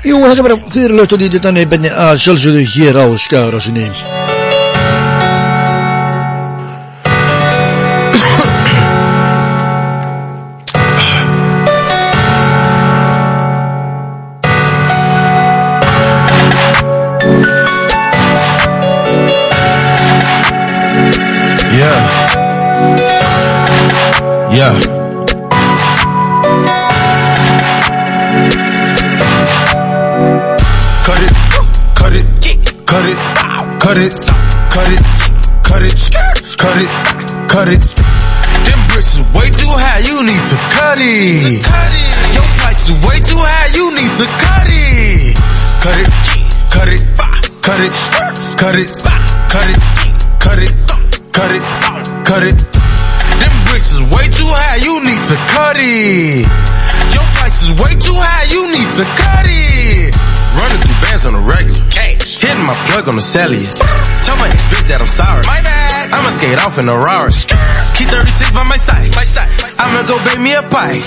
Jú, 0.00 0.16
það 0.24 0.38
er 0.38 0.46
bara 0.46 0.58
fyrir 0.72 0.96
löst 0.96 1.12
og 1.12 1.20
dítið 1.20 1.44
þannig 1.44 1.68
benni 1.68 1.92
að 1.92 2.22
sjálfsögðu 2.24 2.64
hér 2.74 3.02
á 3.04 3.06
Skagarásinni 3.20 4.19
Hitting 63.00 63.08
my 63.08 63.08
plug 63.08 63.08
on 63.08 63.16
the 63.16 63.22
cellular. 63.22 64.22
Tell 64.24 64.36
my 64.36 64.48
ex 64.48 64.66
bitch 64.66 64.86
that 64.88 65.00
I'm 65.00 65.08
sorry. 65.08 65.42
My 65.46 65.62
bad. 65.62 66.12
I'ma 66.12 66.30
skate 66.36 66.58
off 66.60 66.76
in 66.78 66.88
a 66.88 66.96
Rari. 66.96 67.32
Key 67.96 68.04
36 68.04 68.52
by 68.52 68.64
my 68.64 68.76
side. 68.76 69.14
My 69.16 69.24
side. 69.24 69.48
I'ma 69.78 70.02
go 70.04 70.18
bake 70.24 70.40
me 70.40 70.52
a 70.52 70.62
pie. 70.62 71.00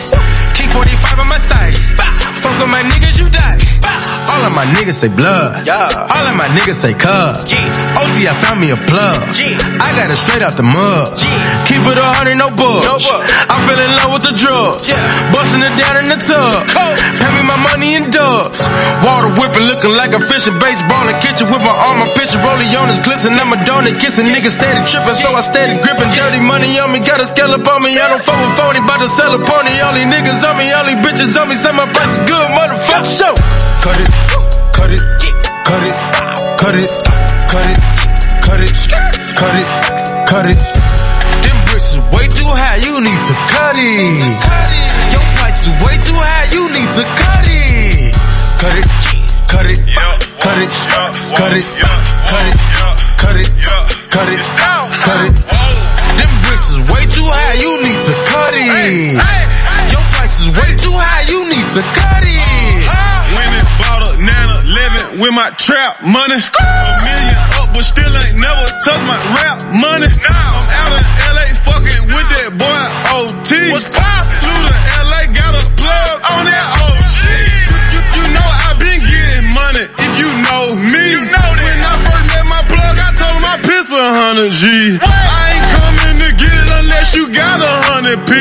Key 0.58 0.68
45 0.74 1.20
on 1.20 1.28
my 1.28 1.38
side. 1.38 1.78
Fuck 2.42 2.56
with 2.62 2.72
my 2.72 2.82
niggas, 2.82 3.20
you 3.20 3.30
die. 3.30 4.23
All 4.34 4.50
of 4.50 4.54
my 4.58 4.66
niggas 4.66 4.98
say 4.98 5.10
blood. 5.14 5.62
Yeah. 5.68 6.10
All 6.10 6.26
of 6.26 6.36
my 6.36 6.50
niggas 6.58 6.82
say 6.82 6.94
cuz. 6.98 7.54
Yeah. 7.54 8.02
OT, 8.02 8.26
I 8.26 8.34
found 8.42 8.58
me 8.58 8.74
a 8.74 8.80
plug. 8.90 9.18
Yeah. 9.38 9.62
I 9.78 9.94
got 9.94 10.10
it 10.10 10.18
straight 10.18 10.42
out 10.42 10.58
the 10.58 10.66
mud. 10.66 11.06
Yeah. 11.22 11.70
Keep 11.70 11.86
it 11.86 11.98
a 12.02 12.08
hundred, 12.18 12.42
no 12.42 12.50
bugs. 12.50 12.86
No 12.90 12.98
bugs. 12.98 13.30
I 13.30 13.56
fell 13.70 13.78
in 13.78 13.92
love 14.02 14.12
with 14.18 14.26
the 14.26 14.34
drugs. 14.34 14.90
Yeah. 14.90 14.98
Busting 15.30 15.62
it 15.62 15.76
down 15.78 15.96
in 16.02 16.08
the 16.10 16.20
tub. 16.26 16.66
Pay 16.74 17.30
me 17.38 17.42
my 17.46 17.60
money 17.70 17.94
in 17.94 18.10
dubs. 18.10 18.66
Water 19.06 19.30
whipping, 19.38 19.70
looking 19.70 19.94
like 19.94 20.18
a 20.18 20.22
fishing 20.26 20.58
baseball 20.58 21.06
in 21.08 21.16
kitchen 21.22 21.48
with 21.54 21.62
my 21.62 21.70
arm, 21.70 22.02
my 22.02 22.10
picture 22.18 22.42
rolling 22.42 22.74
on 22.74 22.90
his 22.90 23.00
glisten. 23.06 23.38
I'm 23.38 23.54
a 23.54 23.60
donut 23.62 24.02
kissing 24.02 24.26
niggas 24.34 24.58
steady 24.58 24.82
tripping, 24.90 25.14
so 25.14 25.30
I 25.30 25.46
steady 25.46 25.78
gripping. 25.78 26.10
Dirty 26.10 26.42
money 26.42 26.74
on 26.82 26.90
me, 26.90 27.06
got 27.06 27.22
a 27.22 27.28
scale 27.30 27.54
up 27.54 27.68
on 27.70 27.86
me. 27.86 27.94
I 28.02 28.10
don't 28.10 28.24
fuck 28.26 28.38
with 28.42 28.58
phony, 28.58 28.82
about 28.82 28.98
to 28.98 29.10
sell 29.14 29.32
a 29.38 29.42
pony. 29.46 29.74
All 29.86 29.94
these 29.94 30.10
niggas 30.10 30.42
on 30.42 30.58
me, 30.58 30.74
all 30.74 30.86
these 30.90 31.02
bitches 31.06 31.32
on 31.38 31.46
me. 31.48 31.56
Say 31.56 31.72
my 31.72 31.86
price 31.86 32.18
is 32.18 32.24
good, 32.26 32.48
motherfucker. 32.58 33.14
Show. 33.14 33.34
Cut 33.84 34.00
it, 34.00 34.08
cut 34.72 34.92
it, 34.96 35.02
cut 35.04 35.84
it, 35.84 35.96
cut 36.56 36.72
it, 36.72 36.88
cut 37.52 37.68
it, 37.68 37.80
cut 38.40 38.64
it, 38.64 38.72
cut 39.36 39.56
it, 39.60 39.68
cut 40.24 40.46
it. 40.48 40.60
Them 41.44 41.58
bricks 41.68 41.92
is 41.92 42.00
way 42.16 42.32
too 42.32 42.48
high, 42.48 42.80
you 42.80 42.96
need 43.04 43.22
to 43.28 43.36
cut 43.52 43.76
it. 43.76 44.40
Your 45.12 45.26
price 45.36 45.68
is 45.68 45.76
way 45.84 46.00
too 46.00 46.16
high, 46.16 46.48
you 46.56 46.64
need 46.72 46.92
to 46.96 47.04
cut 47.04 47.44
it. 47.44 48.16
Cut 48.64 48.72
it, 48.72 48.88
cut 49.52 49.68
it, 49.68 49.84
cut 50.40 50.64
it, 50.64 50.72
cut 51.36 51.52
it, 51.52 51.68
cut 51.84 52.48
it, 52.48 52.56
cut 53.20 53.36
it, 53.36 53.52
cut 54.08 54.32
it, 54.32 54.40
cut 55.04 55.28
it. 55.28 55.36
Them 55.44 56.32
bricks 56.48 56.72
is 56.72 56.80
way 56.88 57.04
too 57.12 57.28
high, 57.28 57.60
you 57.60 57.84
need 57.84 58.00
to 58.00 58.16
cut 58.32 58.56
it. 58.56 59.20
Your 59.92 60.08
price 60.16 60.40
is 60.40 60.48
way 60.56 60.72
too 60.80 60.96
high, 60.96 61.28
you 61.28 61.44
need 61.52 61.68
to 61.76 61.84
cut 61.84 62.24
it. 62.24 63.13
With 65.24 65.32
my 65.32 65.50
trap 65.56 66.04
money. 66.04 66.36
A 66.36 66.84
million 67.08 67.40
up, 67.64 67.72
but 67.72 67.88
still 67.88 68.12
ain't 68.12 68.36
never 68.36 68.66
touched 68.84 69.08
my 69.08 69.16
rap 69.40 69.58
money. 69.72 70.12
Now 70.20 70.52
I'm 70.52 70.68
out 70.68 70.92
in 71.00 71.04
LA 71.32 71.48
fucking 71.64 72.04
with 72.12 72.28
that 72.28 72.50
boy 72.60 72.82
OT. 73.24 73.50
What's 73.72 73.88
Flew 73.88 74.60
to 74.68 74.76
LA, 75.00 75.32
got 75.32 75.56
a 75.56 75.64
plug 75.80 76.16
on 76.28 76.44
that 76.44 76.68
OG. 76.76 77.16
You, 77.24 77.78
you, 77.96 78.02
you 78.04 78.26
know 78.36 78.48
I 78.68 78.70
been 78.76 79.00
getting 79.00 79.48
money 79.56 79.86
if 79.96 80.14
you 80.20 80.30
know 80.44 80.64
me. 80.92 81.04
You 81.16 81.24
know 81.24 81.50
that. 81.56 81.72
When 81.72 81.88
I 81.88 81.96
first 82.04 82.26
met 82.28 82.46
my 82.52 82.64
plug, 82.68 82.96
I 83.00 83.10
told 83.16 83.36
him 83.40 83.46
I 83.48 83.56
piss 83.64 83.86
for 83.88 84.04
100 84.04 84.52
G. 84.52 84.64
I 85.00 85.44
ain't 85.56 85.68
coming 85.72 86.18
to 86.20 86.30
get 86.36 86.52
it 86.52 86.70
unless 86.84 87.16
you 87.16 87.32
got 87.32 87.64
a 87.64 87.74
hundred 87.96 88.20
P. 88.28 88.36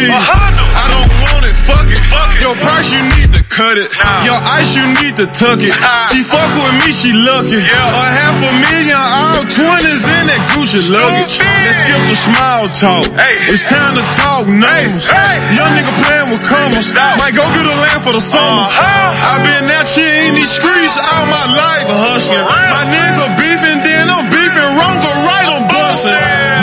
Your 2.42 2.58
price, 2.58 2.90
you 2.90 2.98
need 3.06 3.30
to 3.38 3.42
cut 3.46 3.78
it. 3.78 3.86
Your 4.26 4.34
ice, 4.34 4.74
you 4.74 4.82
need 4.98 5.14
to 5.14 5.30
tuck 5.30 5.62
it. 5.62 5.70
She 6.10 6.26
fuck 6.26 6.50
with 6.58 6.74
me, 6.82 6.90
she 6.90 7.14
lucky. 7.14 7.62
A 7.62 8.02
half 8.18 8.34
a 8.42 8.50
million, 8.66 8.98
all 8.98 9.46
twenties 9.46 10.02
in 10.02 10.22
that 10.26 10.42
Gucci 10.50 10.82
luggage. 10.90 11.38
Let's 11.38 11.78
skip 11.86 12.02
the 12.10 12.18
small 12.18 12.66
talk. 12.82 13.06
It's 13.46 13.62
time 13.62 13.94
to 13.94 14.02
talk 14.18 14.50
numbers. 14.50 15.06
Young 15.54 15.70
nigga 15.70 15.94
playing 16.02 16.28
with 16.34 16.42
commas. 16.42 16.90
Might 17.22 17.38
go 17.38 17.46
get 17.46 17.62
a 17.62 17.76
land 17.78 18.02
for 18.02 18.10
the 18.10 18.18
summer. 18.18 18.66
I've 18.66 19.46
been 19.46 19.70
out 19.70 19.86
here 19.86 20.26
in 20.26 20.34
these 20.34 20.50
streets 20.50 20.98
all 20.98 21.30
my 21.30 21.46
life 21.46 21.86
hustling. 21.86 22.42
My 22.42 22.90
nigga 22.90 23.38
beefing, 23.38 23.86
then 23.86 24.10
I'm 24.10 24.26
beefing 24.26 24.66
wrong 24.82 24.98
or 24.98 24.98
right, 24.98 24.98
I'm 24.98 25.14
busting. 25.14 25.21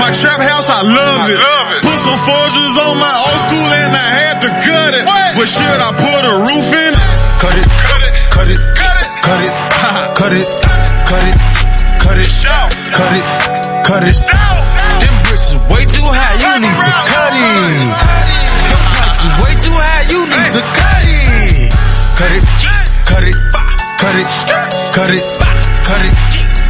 My 0.10 0.16
trap 0.18 0.42
house, 0.42 0.66
I 0.66 0.82
love 0.82 1.30
it. 1.30 1.38
Put 1.86 1.98
some 2.02 2.18
forges 2.26 2.74
on 2.82 2.98
my 2.98 3.14
old 3.30 3.40
school 3.46 3.70
and 3.70 3.94
I 3.94 4.10
had 4.18 4.42
to 4.42 4.50
cut 4.58 4.98
it. 4.98 5.06
But 5.06 5.46
should 5.46 5.62
I 5.70 5.94
put 5.94 6.22
a 6.26 6.34
roof 6.50 6.66
in 6.66 6.98
it? 6.98 7.06
Cut 7.38 7.54
it, 7.54 7.70
cut 7.70 8.02
it, 8.02 8.14
cut 8.34 8.98
it, 8.98 9.06
cut 9.22 9.38
it, 9.46 9.54
cut 10.18 10.34
it, 10.34 10.50
cut 11.06 11.30
it, 11.30 11.30
cut 11.30 11.30
it, 11.30 11.38
cut 12.02 12.18
it, 12.18 12.26
cut 12.90 13.14
it, 13.14 13.26
cut 13.86 14.02
it. 14.02 14.18
Them 14.98 15.14
bricks 15.30 15.54
is 15.54 15.62
way 15.70 15.86
too 15.86 16.02
high, 16.02 16.42
you 16.42 16.58
need 16.58 16.74
to 16.74 16.90
cut 17.06 17.30
it. 17.30 17.70
Your 18.66 18.82
price 18.90 19.14
is 19.14 19.34
way 19.46 19.54
too 19.62 19.78
high, 19.78 20.10
you 20.10 20.26
need 20.26 20.58
to 20.58 20.64
cut 20.74 21.06
it. 21.06 21.70
Cut 22.18 22.34
it, 22.34 22.42
cut 23.06 23.30
it, 23.30 23.38
cut 24.02 24.18
it, 24.18 24.26
cut 24.90 25.14
it, 25.14 25.22
cut 25.86 26.02
it, 26.02 26.18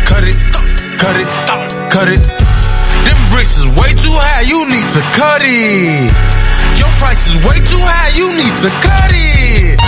cut 0.04 0.28
it, 0.28 0.36
cut 1.00 1.16
it, 1.16 1.28
cut 1.88 2.10
it. 2.12 2.39
Bricks 3.40 3.56
is 3.56 3.68
way 3.80 3.94
too 3.96 4.12
high, 4.12 4.44
you 4.52 4.68
need 4.68 4.90
to 5.00 5.02
cut 5.16 5.40
it. 5.40 6.12
Your 6.76 6.92
price 7.00 7.24
is 7.32 7.40
way 7.40 7.56
too 7.72 7.80
high, 7.80 8.12
you 8.12 8.36
need 8.36 8.56
to 8.68 8.70
cut 8.84 9.12
it. 9.16 9.80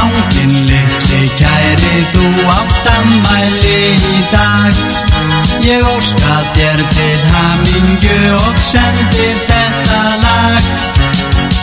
Ánginn 0.00 0.54
litli 0.64 1.22
kæri 1.36 1.96
þú 2.14 2.24
átt 2.56 2.88
ammæli 2.94 4.00
í 4.00 4.16
dag 4.32 4.72
Ég 5.68 5.84
óska 5.92 6.40
þér 6.56 6.80
til 6.96 7.20
hamingju 7.36 8.18
og 8.48 8.64
sendi 8.64 9.28
þetta 9.44 10.02
lag 10.24 10.72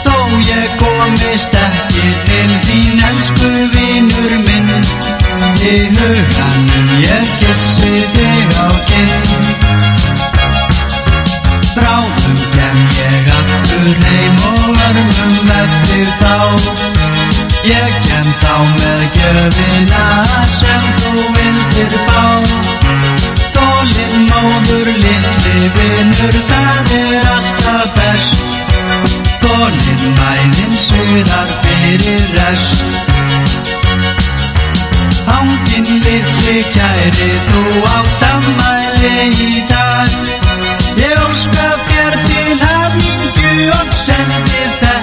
Þó 0.06 0.16
ég 0.54 0.70
komist 0.86 1.62
ekki 1.66 2.08
til 2.30 2.58
þín 2.70 3.06
elsku 3.10 3.54
vinur 3.74 4.42
minn 4.46 5.15
Í 5.66 5.78
huganum 5.98 6.90
ég 7.02 7.30
kissi 7.40 7.94
þig 8.14 8.52
á 8.62 8.68
kinn. 8.86 9.14
Bráðum 11.74 12.36
kem 12.54 12.84
ég 12.98 13.32
aftur 13.38 13.88
heim 14.04 14.44
og 14.52 14.84
örmum 14.90 15.40
verður 15.50 16.12
þá. 16.20 16.36
Ég 17.66 17.98
kem 18.06 18.30
þá 18.44 18.54
með 18.76 19.02
gjöfina 19.18 20.06
sem 20.54 20.86
þú 21.02 21.26
vildir 21.40 21.98
fá. 22.12 22.22
Þólinn 23.56 24.30
móður 24.30 24.94
litli 25.02 25.74
vinur, 25.80 26.40
það 26.52 26.96
er 27.02 27.34
alltaf 27.34 27.98
best. 27.98 28.46
Mæðin 30.16 30.74
surar 30.78 31.50
fyrir 31.64 32.24
rest 32.36 33.15
Engin 35.46 36.00
við 36.02 36.30
þig 36.42 36.70
gæri 36.74 37.30
þú 37.50 37.64
átt 37.92 38.24
að 38.32 38.48
mæli 38.60 39.14
í 39.46 39.62
dag. 39.70 40.10
Ég 40.98 41.22
óska 41.28 41.68
þér 41.90 42.18
til 42.32 42.58
hafingu 42.64 43.54
og 43.78 43.94
sendi 43.94 44.66
þær 44.82 44.95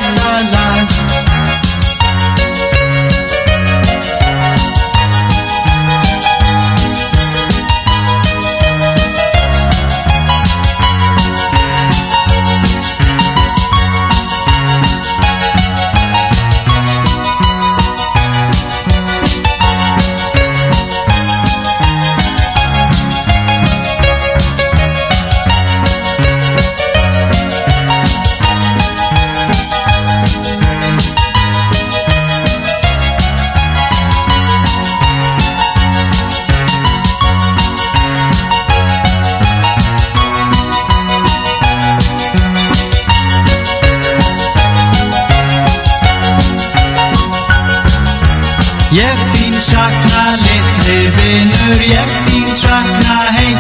sakna 49.73 50.25
litli 50.45 50.99
vinur, 51.17 51.81
ég 51.89 52.11
þín 52.27 52.49
sakna 52.61 53.19
heim. 53.37 53.59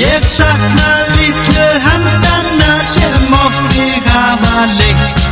Ég 0.00 0.24
sakna 0.24 0.90
litlu 1.16 1.66
handana 1.84 2.72
sem 2.92 3.34
oft 3.40 3.64
þig 3.74 4.08
hafa 4.08 4.64
leitt 4.78 5.26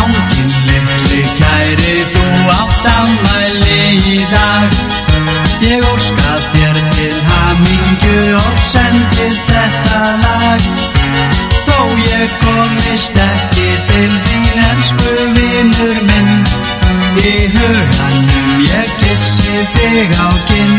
Ángin 0.00 0.50
litli 0.68 1.22
kæri, 1.38 1.96
þú 2.12 2.24
átt 2.56 2.88
ammæli 2.92 3.80
í 4.14 4.18
dag. 4.32 4.80
Ég 5.66 5.84
óska 5.92 6.36
þér 6.52 6.80
til 6.96 7.20
hamingju 7.28 8.18
og 8.40 8.64
sendi 8.70 9.28
þetta 9.48 10.02
lag. 10.24 10.68
Þó 11.66 11.78
ég 12.06 12.36
komist 12.44 13.20
ekki 13.28 13.68
til 13.90 14.10
þín 14.30 14.64
elsku 14.70 15.16
vinur 15.38 16.02
minn. 16.10 16.34
Í 17.26 17.36
huganum 17.56 18.35
kissi 19.72 19.88
þig 19.92 20.10
á 20.20 20.28
kinn 20.48 20.74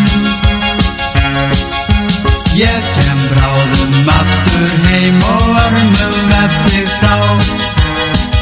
Ég 2.58 2.86
kem 2.98 3.20
bráðum 3.32 4.08
aftur 4.10 4.72
heim 4.88 5.20
og 5.30 5.50
örmum 5.62 6.32
eftir 6.40 6.88
þá. 7.02 7.18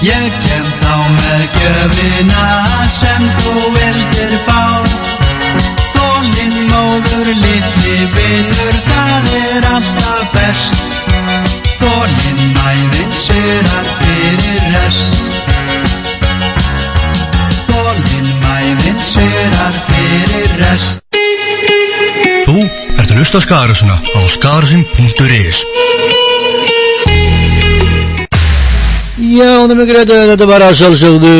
Ég 0.05 0.37
kem 0.45 0.69
þá 0.79 0.93
með 1.17 1.43
gjöfina 1.57 2.45
sem 2.93 3.25
þú 3.41 3.55
vildir 3.75 4.37
fá. 4.47 4.61
Þólinn 5.97 6.55
móður 6.69 7.33
litli 7.41 7.97
vinur, 8.15 8.79
það 8.87 9.33
er 9.41 9.69
alltaf 9.73 10.31
best. 10.31 10.95
Þólinn 11.81 12.47
mæðin 12.55 13.19
syrar 13.19 13.93
fyrir 13.99 14.71
rest 14.71 15.64
mæðin 18.95 19.03
syrar 19.03 19.75
fyrir 19.89 20.53
rest. 20.61 21.01
Þú 22.45 22.61
ert 22.95 23.09
að 23.11 23.17
hlusta 23.19 23.39
á 23.41 23.45
Skagarásuna 23.45 23.97
á 23.99 24.19
skagarasin.is 24.29 25.57
Já, 29.25 29.51
það 29.65 29.71
er 29.71 29.79
mikið 29.79 29.99
þetta, 29.99 30.17
þetta 30.31 30.47
var 30.47 30.65
að 30.65 30.77
sjálfsögðu 30.79 31.35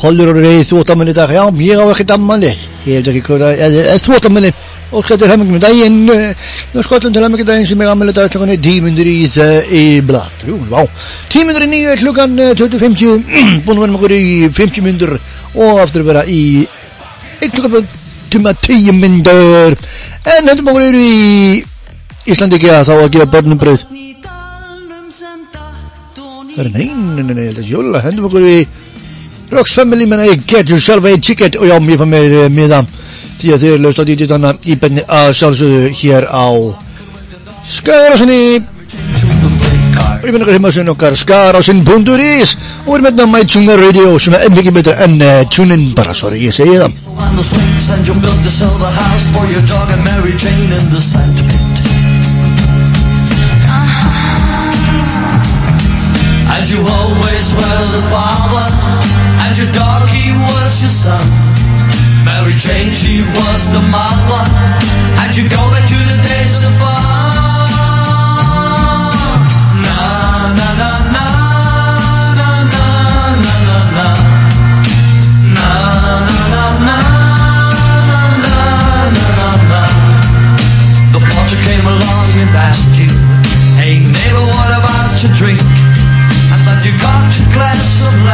Hollur 0.00 0.30
og 0.32 0.38
reyð 0.40 0.62
þvótamanni 0.70 1.12
í 1.12 1.16
dag. 1.16 1.32
Já, 1.34 1.42
ég 1.60 1.80
á 1.80 1.84
ekkert 1.90 2.14
ammanni 2.16 2.54
Ég 2.86 3.00
veit 3.00 3.08
ekki 3.10 3.24
hvað 3.26 3.42
það 3.44 3.80
er 3.82 4.04
þvótamanni 4.06 4.52
Og 4.90 5.04
þetta 5.06 5.26
er 5.26 5.32
hemmingum 5.34 5.58
í 5.58 5.62
daginn 5.62 5.98
Nú 6.08 6.82
skollum 6.86 7.12
til 7.14 7.22
hemmingum 7.22 7.46
daginn 7.46 7.68
sem 7.68 7.82
ég 7.82 7.90
ammali 7.92 8.14
dag 8.14 8.30
klokkan 8.32 8.54
er 8.54 8.62
tímundur 8.64 9.06
í 9.06 9.18
það 9.30 9.74
í 9.76 9.84
blad 10.06 10.46
Jú, 10.48 10.56
vá. 10.70 10.80
Tímundur 11.30 11.66
í 11.66 11.70
nýju 11.70 11.98
klokkan 12.00 12.34
eh, 12.40 12.54
20.50 12.58 13.28
Búin 13.66 13.76
að 13.76 13.84
vera 13.84 13.92
með 13.92 13.98
okkur 14.00 14.16
í 14.16 14.24
50 14.56 14.86
myndur 14.86 15.14
Og 15.54 15.80
aftur 15.82 16.04
að 16.04 16.12
vera 16.12 16.24
í 16.28 16.42
klokkan 17.56 17.88
tíma 18.30 18.54
10 18.54 18.92
myndur 18.94 19.74
En 20.28 20.48
höldum 20.50 20.68
okkur 20.70 20.84
eru 20.84 21.00
í 21.00 21.62
Íslandi 22.28 22.58
ekki 22.58 22.68
að 22.68 22.88
þá 22.90 22.94
að 22.98 23.12
gefa 23.14 23.32
börnum 23.32 23.58
brauð. 23.60 23.84
Það 26.50 26.66
er 26.66 26.68
nein, 26.74 26.98
nei, 27.16 27.22
nei, 27.22 27.34
nei, 27.34 27.46
þetta 27.48 27.62
er 27.62 27.70
jóla. 27.70 28.02
Höndum 28.04 28.26
okkur 28.28 28.44
í 28.44 28.56
Rocks 29.50 29.72
Family 29.78 30.06
menna 30.06 30.26
ég 30.28 30.44
get 30.46 30.68
yourself 30.68 31.06
a 31.08 31.14
ticket. 31.16 31.56
Og 31.56 31.70
já, 31.70 31.78
mér 31.80 32.02
fann 32.02 32.12
mér 32.12 32.36
uh, 32.42 32.50
miða. 32.52 32.82
Því 33.40 33.54
að 33.54 33.62
þið 33.62 33.72
eru 33.72 33.82
löst 33.86 34.02
á 34.02 34.04
DJ 34.04 34.28
Danna 34.28 34.52
í 34.68 34.76
benni 34.76 35.06
að 35.08 35.30
sjálfsögðu 35.38 35.92
hér 36.02 36.28
á 36.28 36.46
Skarasinni 37.70 38.60
ég 40.24 40.32
menna 40.32 40.44
okkar 40.44 40.56
heimasinn 40.58 40.92
okkar 40.94 41.16
skarasin.is 41.16 42.56
og 42.86 42.90
við 42.90 42.98
erum 42.98 43.08
hérna 43.10 43.30
My 43.30 43.44
Tuna 43.46 43.76
Radio 43.80 44.14
er 44.16 44.40
enn 44.44 44.58
mikið 44.58 44.76
betra 44.80 44.98
enn 45.06 45.20
uh, 45.22 45.42
TuneIn 45.48 45.90
bara, 45.96 46.14
sorry, 46.14 46.42
ég 46.44 46.54
segi 46.54 46.76
það 46.80 47.10
on 47.30 47.36
the 47.36 47.42
swings 47.42 47.90
and 47.90 48.06
you'll 48.06 48.20
build 48.20 48.42
the 48.42 48.50
silver 48.50 48.90
house 48.90 49.26
for 49.34 49.44
your 49.52 49.62
dog 49.66 49.88
and 49.94 50.02
Mary 50.04 50.34
Jane 50.42 50.72
in 50.78 50.86
the 50.90 51.00
sandpit. 51.00 51.76
And 56.54 56.68
you 56.68 56.80
always 56.82 57.46
were 57.56 57.84
the 57.96 58.04
father, 58.12 58.66
and 59.46 59.52
your 59.56 59.70
dog 59.72 60.08
he 60.08 60.26
was 60.50 60.70
your 60.82 60.92
son. 60.92 61.26
Mary 62.26 62.52
Jane 62.52 62.92
she 62.92 63.22
was 63.22 63.60
the 63.72 63.82
mother, 63.88 64.44
and 65.22 65.30
you 65.36 65.48
go 65.48 65.62
back 65.72 65.86
to 65.88 65.98
the 66.10 66.18
days 66.20 66.58
of 66.68 66.89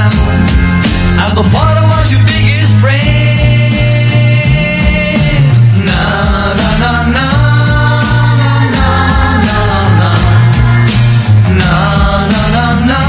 lemon, 0.07 0.43
and 1.23 1.33
the 1.37 1.43
potter 1.55 1.85
was 1.93 2.07
your 2.13 2.23
biggest 2.23 2.73
friend. 2.79 3.03
Na 5.87 6.03
na 6.59 6.69
na 6.83 6.93
na 7.15 7.27
na 8.43 8.51
na 8.75 8.91
na 9.47 9.61
na. 9.99 10.11
Na 11.59 11.75
na 12.33 12.45
na. 12.91 13.03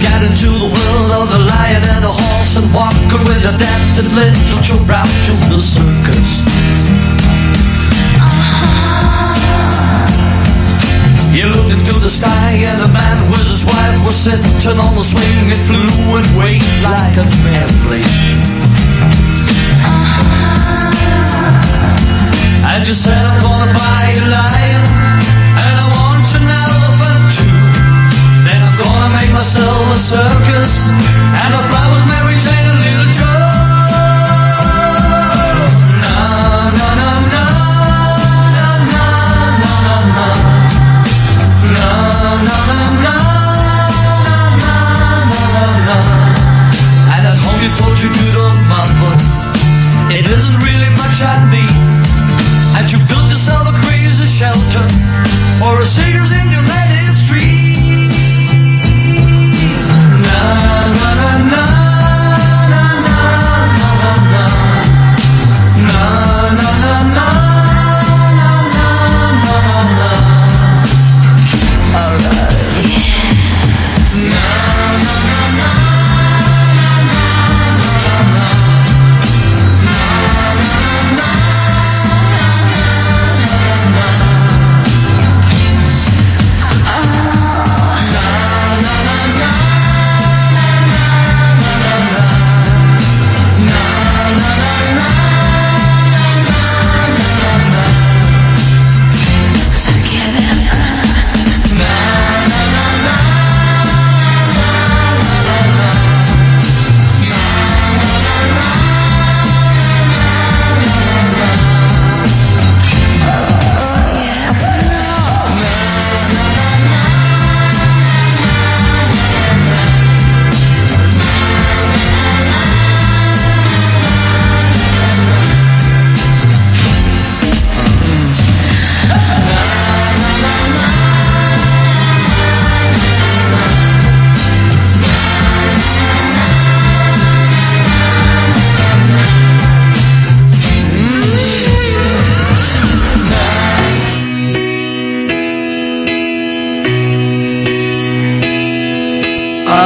Get 0.00 0.22
into 0.22 0.50
the 0.52 0.68
world 0.70 1.10
of 1.22 1.26
the 1.34 1.38
lion 1.50 1.82
and 1.94 2.04
the 2.04 2.12
horse 2.12 2.56
and 2.56 2.68
walking 2.72 3.22
with 3.26 3.42
a 3.50 3.54
and 3.98 4.12
little 4.14 4.60
out 4.90 5.08
to 5.26 5.32
the 5.50 5.58
circus. 5.58 6.95
Looked 11.66 11.78
into 11.78 11.98
the 12.00 12.10
sky 12.10 12.52
and 12.62 12.82
a 12.82 12.88
man 12.88 13.30
with 13.30 13.48
his 13.50 13.64
wife 13.64 14.06
was 14.06 14.14
sitting 14.14 14.78
on 14.78 14.94
the 14.94 15.04
swing. 15.04 15.50
It 15.50 15.58
flew 15.66 16.16
and 16.16 16.26
waved 16.38 16.82
like 16.82 17.16
an 17.18 17.28
airplane. 17.58 18.40
Uh-huh. 19.82 20.36
And 22.70 22.86
you 22.86 22.94
said 22.94 23.18
I'm 23.18 23.42
gonna 23.42 23.72
buy 23.72 24.04
a 24.14 24.26
lion 24.30 24.82
and 25.66 25.76
I 25.82 25.86
want 25.98 26.26
an 26.38 26.46
elephant 26.46 27.22
too. 27.34 27.58
Then 28.46 28.60
I'm 28.62 28.76
gonna 28.78 29.10
make 29.18 29.32
myself 29.32 29.94
a 29.94 29.98
circus 29.98 30.86
and 30.86 31.50
I'll 31.54 31.66
fly 31.66 31.86
with 31.90 32.04
Mary 32.06 32.36
Jane 32.46 32.66
and 32.70 32.78
Little 32.78 33.10
Joe. 33.12 33.25
told 47.78 47.96
you 48.00 48.08
to 48.08 48.26
the 48.38 48.48
mama. 48.72 49.10
It 50.18 50.24
isn't 50.24 50.58
really 50.66 50.90
much 50.96 51.16
I 51.20 51.36
need. 51.52 51.76
And 52.78 52.84
you 52.92 52.98
built 53.08 53.28
yourself 53.28 53.68
a 53.68 53.74
crazy 53.84 54.26
shelter 54.26 54.86
or 55.64 55.80
a 55.80 55.86
sailor's 55.86 56.32
in 56.32 56.50
your 56.50 56.62
name. 56.62 56.85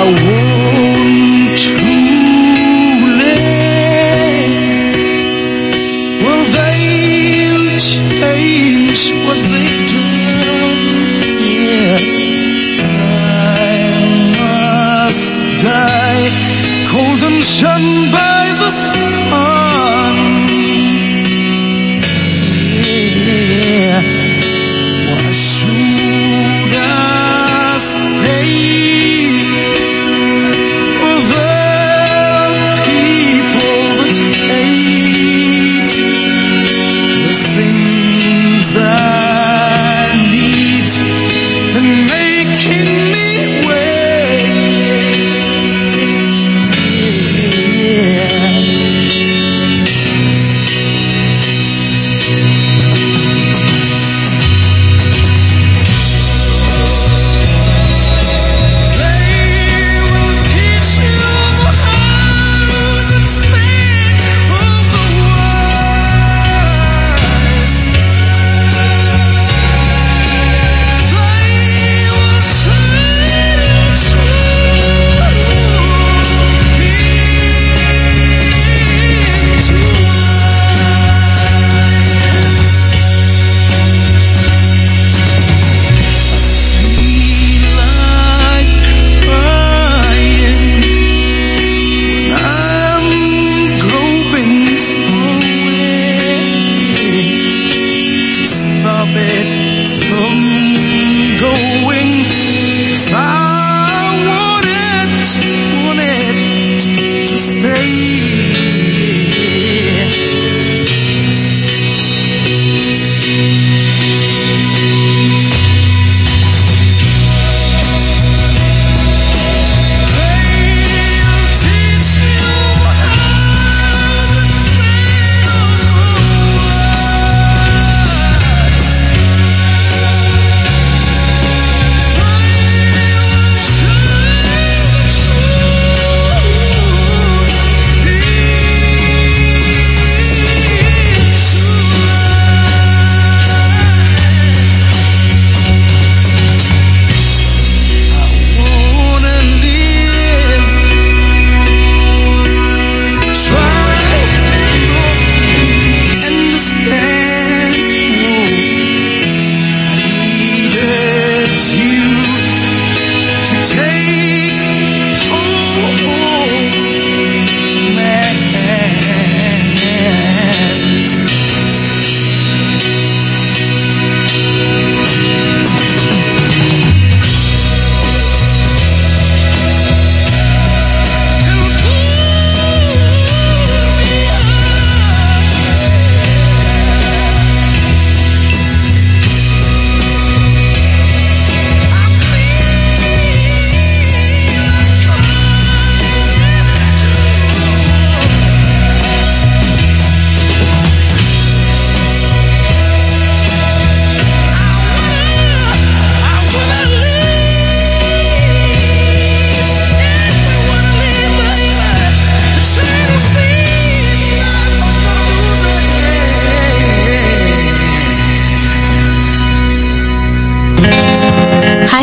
I 0.00 0.12
would. 0.12 0.39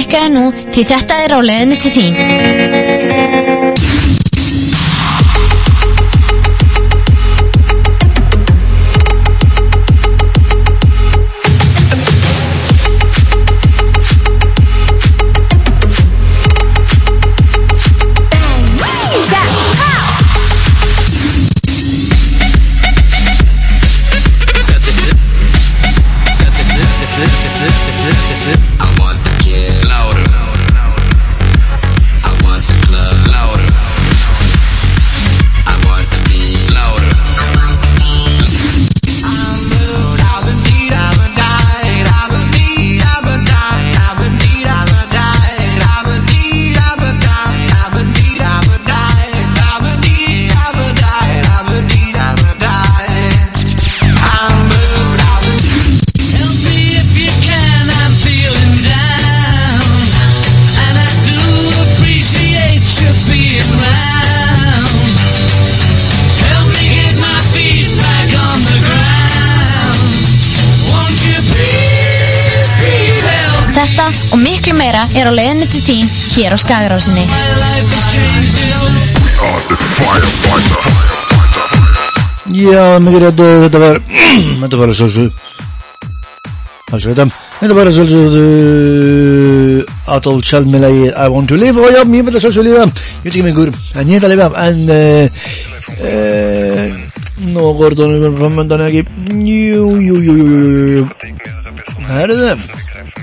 Lækkaðu 0.07 0.29
nú 0.31 0.43
því 0.71 0.83
þetta 0.87 1.15
er 1.25 1.35
á 1.35 1.39
leiðinni 1.43 1.77
til 1.83 1.91
þín. 1.97 2.86
er 75.17 75.29
á 75.29 75.33
leiðinni 75.33 75.67
til 75.71 75.81
tín 75.81 76.09
hér 76.35 76.53
á 76.53 76.57
Skagarásinni. 76.61 77.25
Já, 82.57 82.83
mikið 83.03 83.23
réttu, 83.25 83.47
þetta 83.65 83.81
var, 83.81 83.99
þetta 84.61 84.79
var 84.79 84.91
að 84.91 84.99
sjálfsögðu, 84.99 85.31
afsveitam, 86.93 87.33
þetta 87.59 87.77
var 87.79 87.89
að 87.89 87.97
sjálfsögðu 87.97 88.43
uh, 89.81 89.95
Adolf 90.17 90.47
Chalmi 90.47 90.81
lagið 90.83 91.09
I 91.11 91.27
Want 91.33 91.51
To 91.51 91.59
Live. 91.59 91.81
Og 91.81 91.89
já, 91.91 92.01
ég 92.03 92.29
vil 92.29 92.35
að 92.35 92.43
sjálfsögðu 92.45 92.69
lifa, 92.69 92.85
ég 92.87 93.25
veit 93.25 93.31
ekki 93.33 93.43
með 93.43 93.51
einhver, 93.53 93.69
en 93.97 94.13
ég 94.13 94.21
vil 94.21 94.29
að 94.29 94.35
lifa, 94.35 94.47
en... 94.67 94.77
Uh, 94.87 95.25
uh, 95.97 96.66
No 97.39 97.73
Gordon 97.73 98.11
ben 98.39 98.69
ben 98.69 98.91
gibi. 98.91 99.09
Herhalde. 102.07 102.57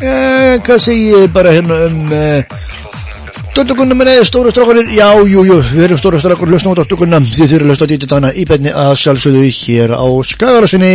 Ee, 0.02 0.60
kasseyi 0.64 1.34
bara 1.34 1.52
hérna 1.52 1.86
um 1.86 2.12
eh, 2.12 2.44
uh, 2.50 2.74
Dóttugunna 3.54 3.94
minni, 3.94 4.24
stóru 4.26 4.50
strákurinn, 4.50 4.90
já, 4.90 5.06
jú, 5.14 5.44
jú, 5.46 5.60
við 5.62 5.84
erum 5.86 5.98
stóru 6.00 6.18
strákur, 6.18 6.50
lusnum 6.50 6.74
á 6.74 6.80
dóttugunna, 6.80 7.20
þið 7.22 7.52
þurfið 7.52 7.62
að 7.62 7.70
lusta 7.70 7.86
á 7.86 7.90
dýtitana 7.92 8.32
í 8.34 8.46
benni 8.50 8.72
að 8.74 8.96
sjálfsögðu 8.98 9.44
hér 9.60 9.94
á 9.94 10.06
Skagarasinni. 10.26 10.94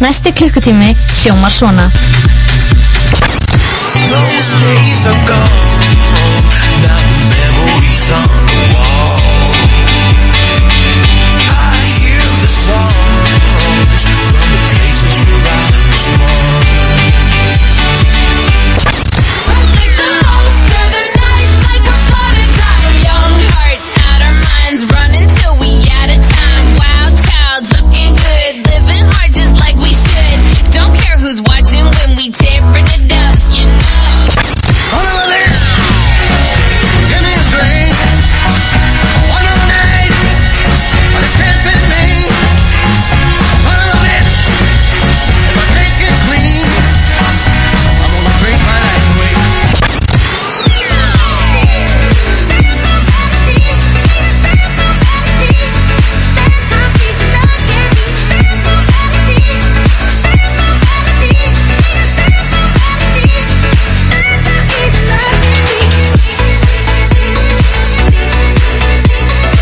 Næsti 0.00 0.32
klukkutími 0.32 0.96
sjómar 1.22 1.50
svona. 1.50 1.90
Those 4.10 4.50
days 4.64 5.06
are 5.06 5.20
gone. 5.26 5.50
Now 6.82 7.00
the 7.06 7.16
memories 7.36 8.10
are 8.16 8.39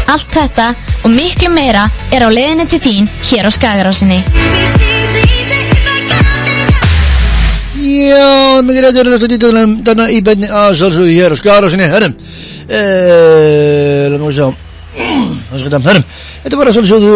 Allt 0.08 0.30
þetta 0.32 0.70
og 1.04 1.12
miklu 1.12 1.52
meira 1.52 1.84
er 2.14 2.24
á 2.24 2.28
leiðinni 2.32 2.68
til 2.70 2.80
þín 2.80 3.10
hér 3.30 3.48
á 3.48 3.50
Skagarásinni. 3.52 4.22
Já, 7.78 8.60
mikið 8.66 8.84
rétt 8.84 8.96
er 8.98 9.08
þetta 9.12 9.28
dítunum 9.30 9.74
þarna 9.86 10.06
í 10.10 10.18
beinni 10.24 10.48
að 10.50 10.72
sjálfsögðu 10.80 11.12
hér 11.14 11.34
á 11.34 11.36
skara 11.38 11.68
sinni, 11.70 11.86
herrum 11.86 12.16
eh, 12.66 14.08
Lennum 14.10 14.26
við 14.28 14.40
sjá 14.40 14.48
herrum 15.86 16.04
Þetta 16.42 16.58
var 16.58 16.70
að 16.70 16.76
sjálfsögðu 16.78 17.12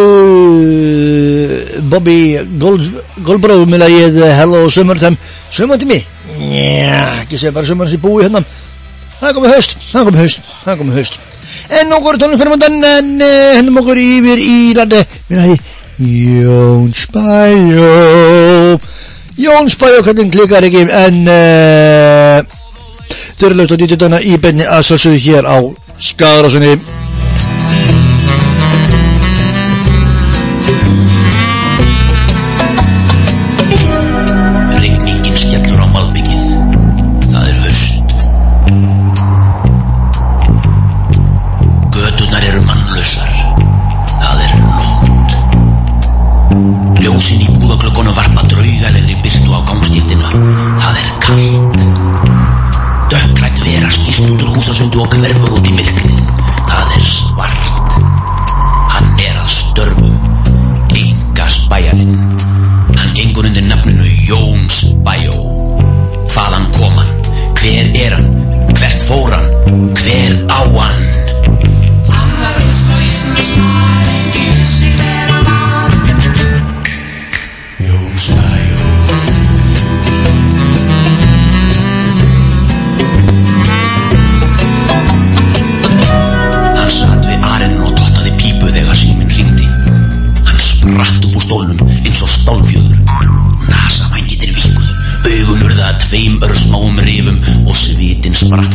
eh, 0.62 1.74
Bobby 1.90 2.16
Gold, 2.62 2.86
Goldbrow 3.26 3.66
með 3.66 3.84
lagið 3.84 4.20
Hello 4.38 4.62
Summertime 4.70 5.18
Summertime? 5.50 5.98
Já, 6.38 7.22
ekki 7.24 7.40
segja 7.40 7.56
bara 7.56 7.68
summer 7.68 7.90
sem 7.90 8.00
búi 8.02 8.22
hérna 8.22 8.44
Það 9.22 9.36
komið 9.36 9.52
haust, 9.54 9.76
það 9.92 10.08
komið 10.08 10.20
haust, 10.24 10.40
það 10.64 10.78
komið 10.80 10.96
haust. 10.98 11.18
En 11.78 11.92
okkur 11.94 12.16
tónlistarmandan 12.18 12.80
en 12.88 13.12
hendum 13.22 13.78
okkur 13.78 14.00
yfir 14.02 14.40
í 14.42 14.56
landi. 14.74 15.04
Mér 15.28 15.44
hæði 15.44 15.58
Jón 16.02 16.90
Spæjó. 16.96 18.80
Jón 19.38 19.70
Spæjó, 19.70 20.02
hvernig 20.02 20.32
klikkar 20.34 20.66
ekki? 20.66 20.82
En 20.90 21.22
þau 23.38 23.46
eru 23.46 23.60
lögst 23.60 23.74
á 23.74 23.80
dítjutana 23.84 24.18
í 24.26 24.34
beinni 24.42 24.66
að 24.66 24.88
sjálfsögðu 24.90 25.22
hér 25.28 25.46
á 25.46 25.58
Skagarásunni 26.02 26.74
Denver 55.22 55.61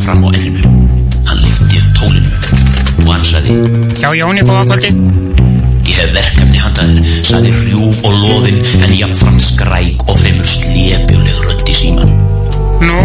fram 0.08 0.24
á 0.24 0.30
enninu. 0.38 0.62
Hann 1.28 1.39
lyfti 1.43 1.80
upp 1.82 1.88
tólinu 1.99 2.30
og 3.03 3.10
hann 3.12 3.24
sagði 3.28 3.55
Já, 3.99 4.10
Jóni, 4.16 4.41
góða 4.47 4.64
kvöldi. 4.70 4.91
Ég 5.88 5.97
hef 5.99 6.14
verkefni 6.16 6.62
handaðir, 6.64 7.10
sagði 7.28 7.51
hrjúf 7.58 7.99
og 8.08 8.16
loðin 8.22 8.60
en 8.86 8.93
jafnframt 8.95 9.43
skræk 9.43 10.05
og 10.08 10.20
fremur 10.22 10.47
slepjuleg 10.53 11.41
rödd 11.43 11.72
í 11.72 11.76
síman. 11.82 12.14
Nú? 12.88 13.01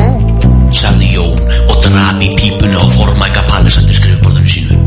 sagði 0.82 1.11
Jón 1.16 1.42
og 1.68 1.82
draf 1.82 2.22
í 2.22 2.28
pípuna 2.38 2.78
og 2.84 2.94
formæka 2.94 3.42
palisandir 3.50 3.98
skrifborðinu 3.98 4.55
sínu. 4.55 4.78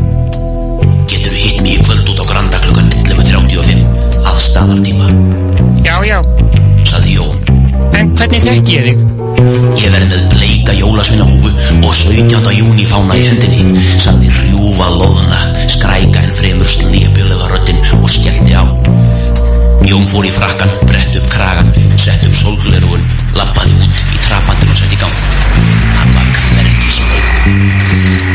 Getur 1.10 1.36
hitt 1.36 1.60
mig 1.62 1.76
í 1.76 1.84
kvöld 1.84 2.14
út 2.14 2.22
á 2.22 2.24
Granda 2.32 2.62
klukkan 2.64 2.88
11.35 3.04 3.84
að 4.26 4.40
staðartíma, 4.48 5.12
Já, 5.84 6.00
já. 6.08 6.18
sagði 6.84 7.20
Jón. 7.20 7.44
En 7.96 8.16
hvernig 8.16 8.48
þekki 8.48 8.80
ég 8.80 8.90
þig? 8.90 9.15
Ég 9.36 9.90
verði 9.92 10.06
með 10.08 10.22
bleika 10.32 10.74
jólasveinahúfu 10.76 11.50
og 11.84 11.92
17. 11.94 12.52
júni 12.56 12.86
fána 12.88 13.18
í 13.18 13.26
hendinni, 13.26 13.82
sagði 14.00 14.30
hrjúfa 14.32 14.88
loðna, 14.94 15.40
skræka 15.68 16.22
en 16.24 16.32
fremur 16.38 16.70
slepjulega 16.70 17.50
röddin 17.52 17.82
og 18.00 18.08
skellti 18.08 18.56
á. 18.56 18.64
Jón 19.86 20.08
fór 20.08 20.26
í 20.26 20.32
frakkan, 20.34 20.72
brett 20.88 21.18
upp 21.20 21.28
kragan, 21.30 21.68
sett 22.00 22.24
upp 22.26 22.38
sólglerugun, 22.40 23.04
lappaði 23.36 23.76
út 23.84 24.06
í 24.16 24.22
trapandin 24.24 24.72
og 24.72 24.80
sett 24.80 24.96
í 24.96 25.02
gang. 25.04 25.20
Hann 26.00 26.16
var 26.16 26.32
hvergi 26.40 26.96
smeykur. 27.00 28.16
Jón 28.16 28.25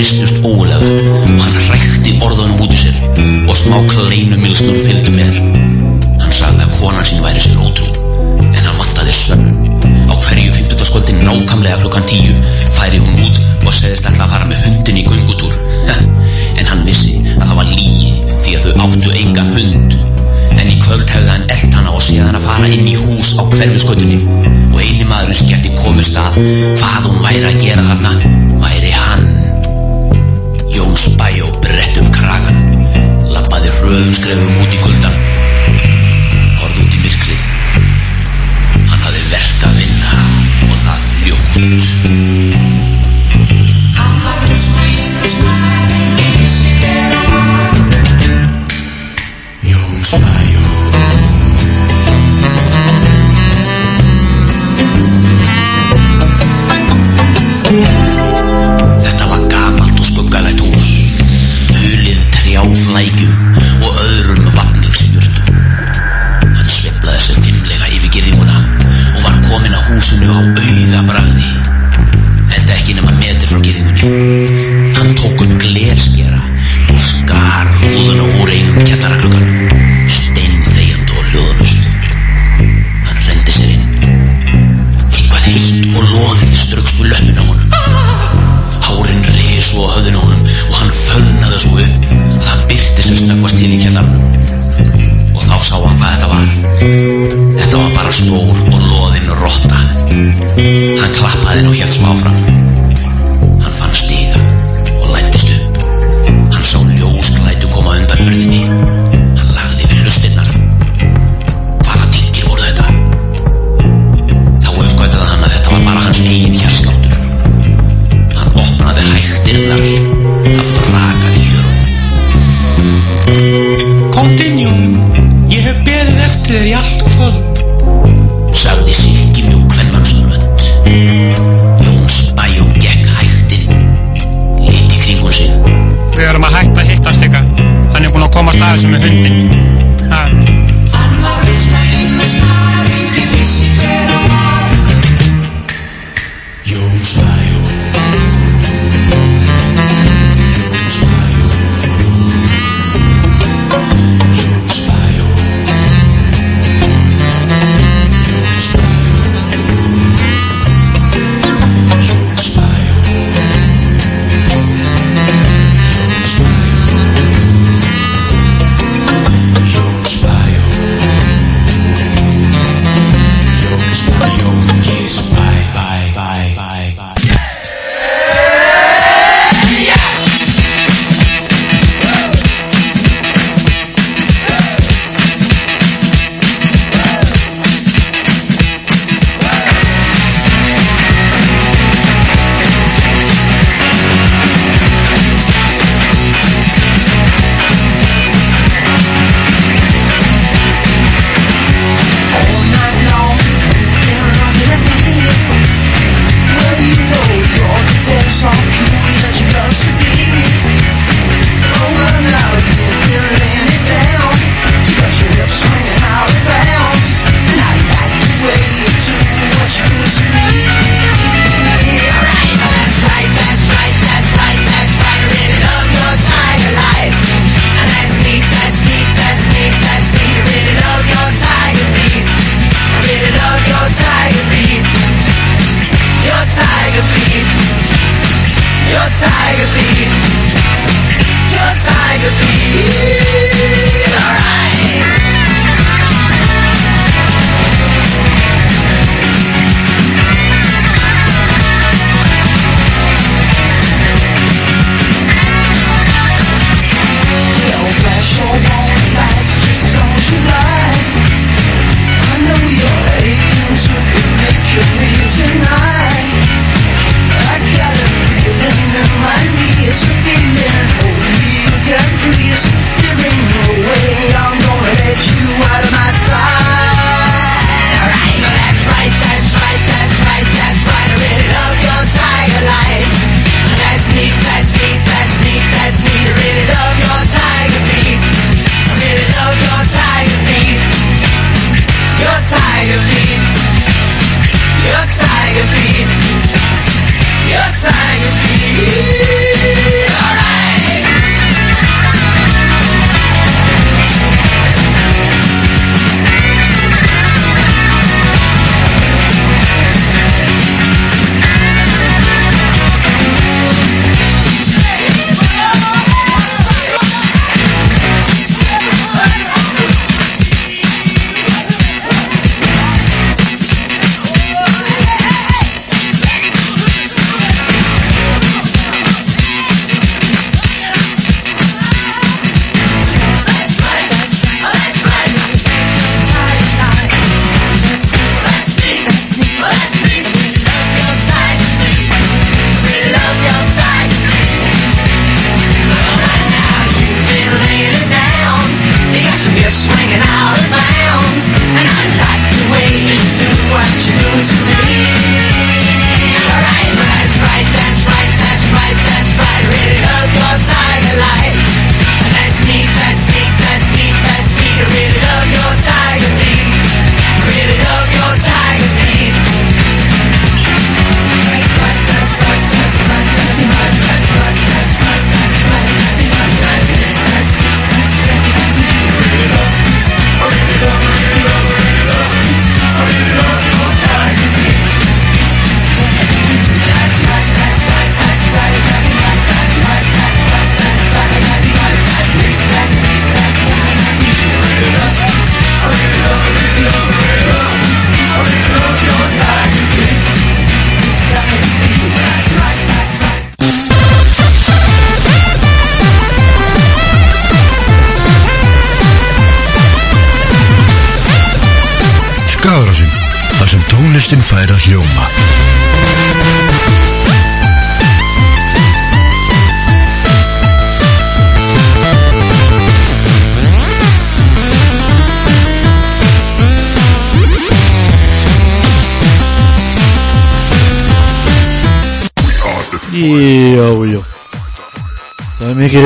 innan 0.00 0.20
ristust 0.20 0.44
ólega. 0.44 0.78
Og 0.80 1.42
hann 1.42 1.56
rækti 1.68 2.16
orðunum 2.24 2.62
út 2.64 2.72
í 2.72 2.78
sér 2.80 2.96
og 3.48 3.56
smá 3.56 3.76
kleinumilsnur 3.90 4.78
fylgdu 4.80 5.12
með. 5.12 5.40
Hann 6.22 6.32
sagði 6.32 6.64
að 6.64 6.76
konan 6.78 7.04
sín 7.08 7.22
væri 7.24 7.42
sér 7.44 7.60
ótrú 7.60 7.88
en 8.40 8.64
hann 8.64 8.80
vantaði 8.80 9.16
sönnun. 9.18 9.56
Á 10.08 10.14
hverju 10.24 10.52
50. 10.56 10.84
skvöldin 10.88 11.22
nákamlega 11.26 11.80
klukkan 11.82 12.08
10 12.08 12.40
færi 12.76 13.02
hún 13.02 13.20
út 13.26 13.42
og 13.66 13.74
segðist 13.76 14.08
alltaf 14.08 14.26
að 14.26 14.36
fara 14.36 14.50
með 14.50 14.69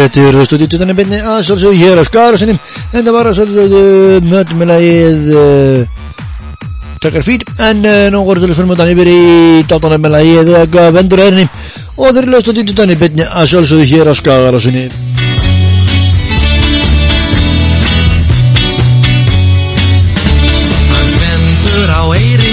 Veist 0.05 0.53
og 0.53 0.61
dýttutanir 0.61 0.97
beinni 0.99 1.17
að 1.17 1.39
svolsögðu 1.49 1.79
hér 1.81 2.01
á 2.01 2.05
Skarasinni 2.05 2.55
en 2.93 3.07
það 3.07 3.15
var 3.15 3.29
að 3.31 3.39
svolsögðu 3.39 3.81
mötum 4.29 4.61
með 4.61 4.69
lagið 4.69 5.31
uh, 5.33 6.03
Takkar 7.01 7.25
fýr 7.25 7.45
en 7.71 7.81
uh, 7.89 8.11
nú 8.13 8.21
voru 8.29 8.45
til 8.45 8.51
að 8.53 8.59
fyrir 8.61 8.93
yfir 8.93 9.11
í 9.15 9.65
dátanum 9.71 10.05
með 10.05 10.15
lagið 10.19 10.53
og 10.61 10.77
vendur 10.99 11.25
erinni 11.25 11.49
og 11.49 12.13
þeir 12.13 12.23
eru 12.27 12.35
löst 12.37 12.53
og 12.53 12.59
dýttutanir 12.61 13.01
beinni 13.01 13.25
að 13.25 13.51
svolsögðu 13.55 13.89
hér 13.95 14.13
á 14.13 14.15
Skarasinni 14.21 14.89
Hann 20.93 21.15
vendur 21.25 21.97
á 21.97 22.03
eirinni 22.13 22.44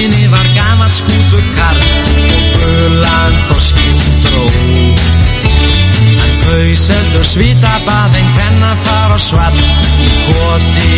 Hann 6.52 6.68
kaus 6.68 6.90
eldur 6.92 7.24
svita 7.24 7.70
bað 7.86 8.16
en 8.20 8.26
hvenna 8.36 8.72
far 8.84 9.14
og 9.16 9.22
svall 9.24 9.60
í 10.04 10.08
koti 10.26 10.98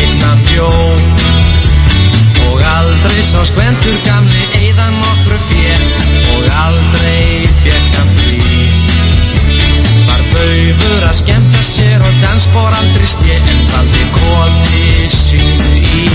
einnan 0.00 0.40
bjó. 0.46 0.68
Og 2.46 2.62
aldrei 2.70 3.26
sá 3.28 3.42
skvendur 3.44 3.98
gamli 4.06 4.46
eiðan 4.62 4.96
nokkru 5.02 5.36
fér 5.50 5.84
og 6.32 6.48
aldrei 6.62 7.44
fekk 7.60 7.98
hann 7.98 8.16
frí. 8.22 8.40
Var 10.08 10.26
daufur 10.32 11.08
að 11.10 11.16
skemmta 11.20 11.64
sér 11.74 12.08
og 12.08 12.20
dansbór 12.24 12.80
aldrei 12.80 13.12
stið 13.12 13.52
en 13.52 13.64
valdi 13.74 14.10
koti 14.16 14.86
sínu 15.12 15.74
í. 15.92 16.06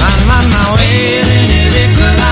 Hann 0.00 0.28
vann 0.32 0.56
á 0.56 0.66
eirinni 0.88 1.64
vikuna 1.76 2.23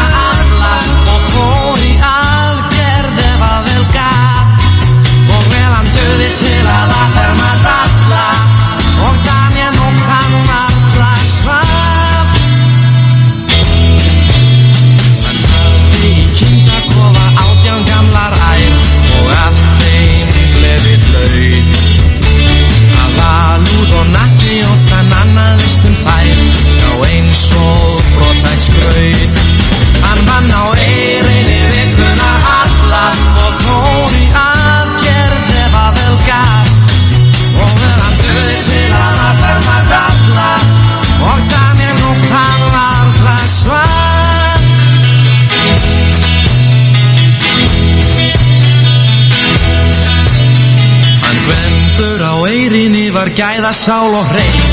var 53.73 53.78
sál 53.78 54.15
og 54.15 54.27
hrein. 54.27 54.65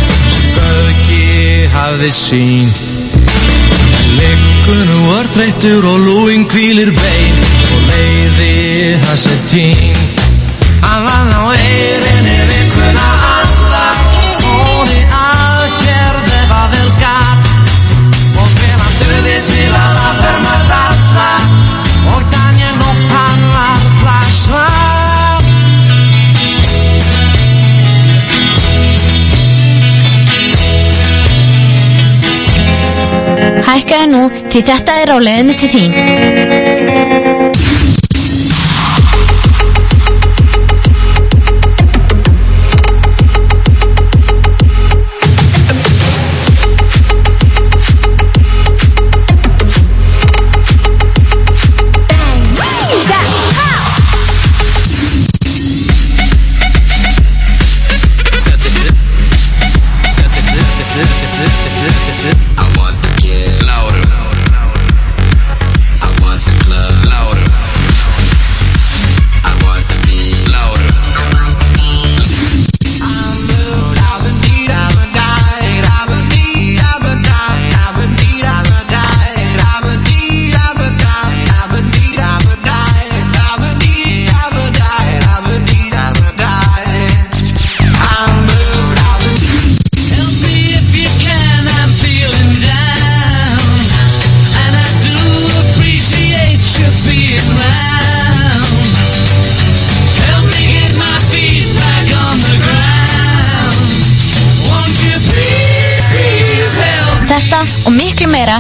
Gauki 0.56 1.68
hafði 1.72 2.10
sín 2.12 2.72
Liggur 4.18 4.82
nú 4.90 5.00
örþreyttur 5.20 5.86
og 5.88 6.00
lúin 6.04 6.44
kvílir 6.50 6.92
bein. 6.92 7.38
Og 7.70 7.86
leiði 7.92 9.00
þessi 9.06 9.38
tín 9.52 10.02
Hann 10.84 11.06
vann 11.08 11.32
á 11.32 11.42
Hækkaðu 33.90 34.10
nú 34.12 34.20
því 34.54 34.60
þetta 34.68 34.98
er 35.02 35.10
á 35.10 35.18
leiðinni 35.18 35.56
til 35.58 35.70
þín. 35.74 36.59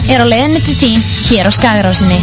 Er 0.09 0.23
á 0.23 0.27
leiðinni 0.27 0.61
til 0.65 0.77
þín 0.79 1.03
hér 1.29 1.49
á 1.49 1.51
Skagarásinni. 1.53 2.19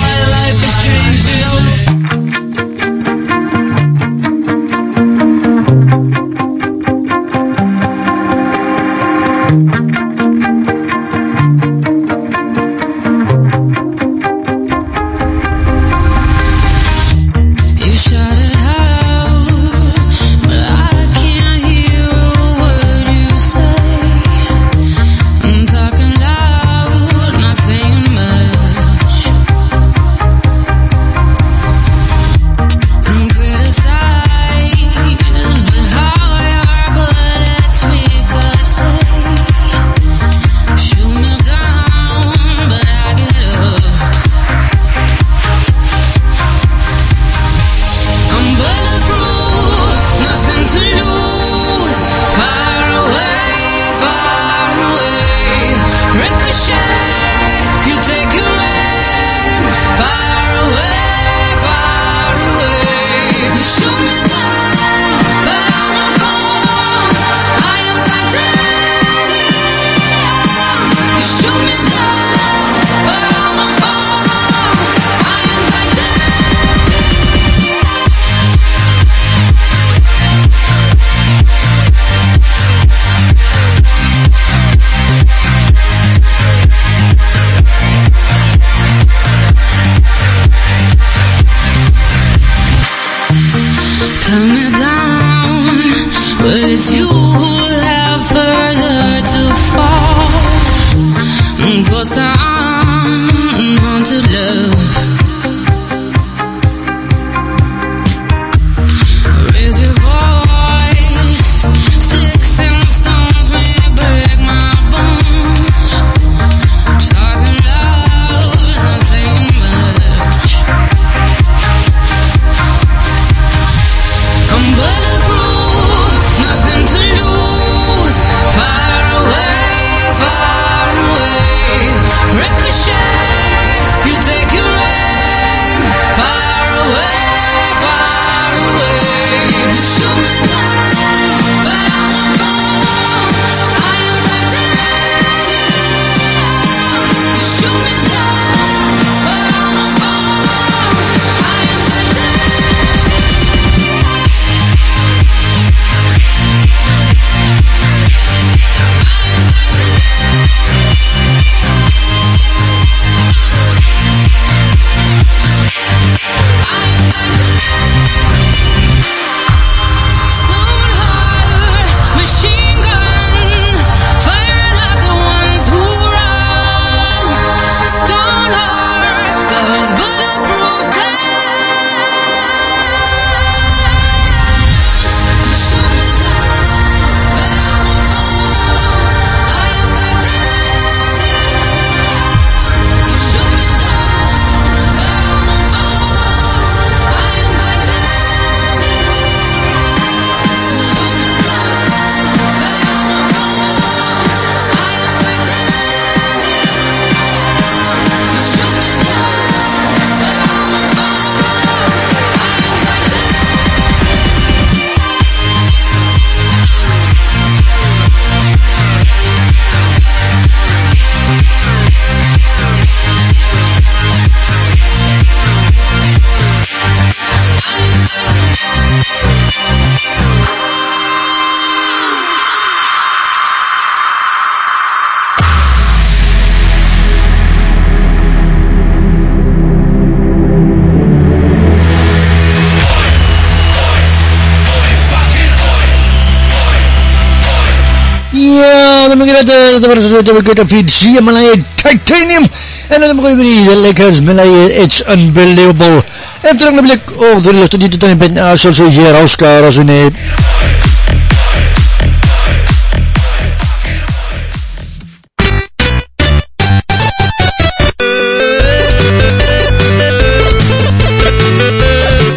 Það 249.10 249.20
mikið 249.20 249.36
þetta, 249.40 249.56
þetta 249.74 249.90
var 249.90 250.00
svo 250.02 250.16
þetta 250.20 250.34
við 250.36 250.48
geta 250.50 250.64
fyrir 250.70 250.94
síðan 250.96 251.26
með 251.26 251.38
lagið 251.38 251.60
Titanium 251.82 252.46
En 252.86 253.02
þetta 253.02 253.14
maður 253.18 253.32
yfir 253.34 253.48
í 253.50 253.54
The 253.66 253.76
Lakers 253.82 254.18
með 254.22 254.38
lagið 254.40 254.74
It's 254.84 254.98
Unbelievable. 255.10 256.02
Eftir 256.46 256.68
ögna 256.70 256.82
blik 256.86 257.02
og 257.16 257.40
þú 257.42 257.48
eru 257.50 257.58
löstu 257.58 257.80
dýttu 257.82 257.98
þannig 258.02 258.20
benni 258.22 258.40
að 258.42 258.60
sjálfsög 258.62 258.90
hér 258.94 259.18
á 259.18 259.22
Skarasunni 259.26 260.00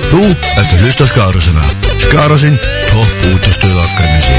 Þú 0.09 0.21
ert 0.57 0.57
að 0.57 0.81
hlusta 0.81 1.05
á 1.05 1.07
Skarásuna 1.13 1.63
Skarásinn, 2.01 2.57
topp 2.89 3.19
útastöð 3.29 3.75
okkar 3.83 4.07
musik 4.15 4.38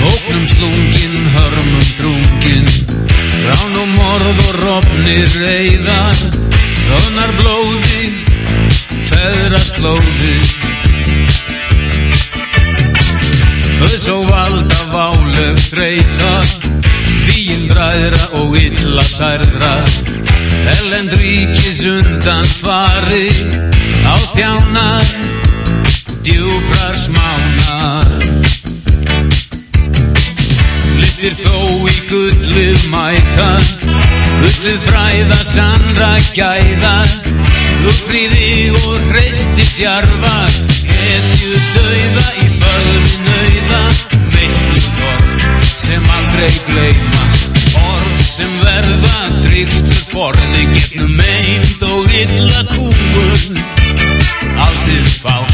Óknum 0.00 0.46
slungin, 0.46 1.16
hörmum 1.36 1.86
drungin 1.98 2.66
Rán 3.42 3.76
og 3.82 3.88
morð 3.98 4.40
og 4.48 4.54
rofnir 4.62 5.28
reyðar 5.42 6.16
Rónar 6.92 7.30
blóði, 7.38 8.08
feðrast 9.08 9.78
lóði. 9.80 10.34
Öðs 13.86 14.04
og 14.12 14.26
valda 14.28 14.80
váleg 14.92 15.62
þreita 15.70 16.34
Víin 17.30 17.64
bræðra 17.70 18.28
og 18.42 18.58
illa 18.60 19.06
særðra. 19.08 19.72
Ellend 20.74 21.16
ríkis 21.16 21.82
undan 21.94 22.46
fari 22.60 23.26
Á 24.02 24.14
þjánar, 24.34 25.12
djúprar 26.26 26.96
smánar 27.06 28.41
Littir 31.22 31.44
þó 31.46 31.58
í 31.86 31.98
gullið 32.10 32.84
mæta 32.90 33.50
Gullið 33.84 34.86
fræða 34.88 35.36
sannra 35.46 36.08
gæða 36.34 36.94
Uppríði 37.92 38.72
og 38.80 39.04
hreisti 39.12 39.68
djarfa 39.76 40.32
Hetju 40.88 41.60
dauða 41.76 42.26
í 42.42 42.48
bölvi 42.64 43.14
nauða 43.28 43.80
Miklu 44.34 44.82
orð 45.12 45.70
sem 45.70 46.10
aldrei 46.16 46.50
gleymast 46.72 47.70
Orð 47.84 48.26
sem 48.26 48.58
verða 48.66 49.16
drýgstur 49.46 50.04
borði 50.16 50.66
Getnum 50.74 51.14
meint 51.22 51.86
og 51.86 52.10
illa 52.24 52.66
kúun 52.74 53.62
Aldrei 54.58 55.02
bás 55.22 55.51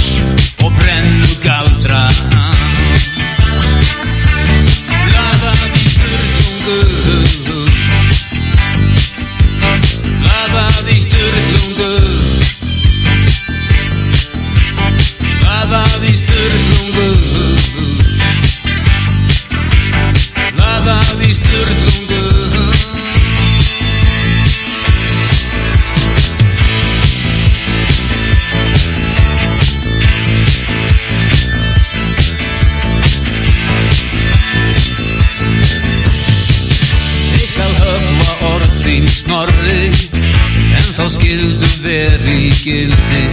gildi 42.68 43.24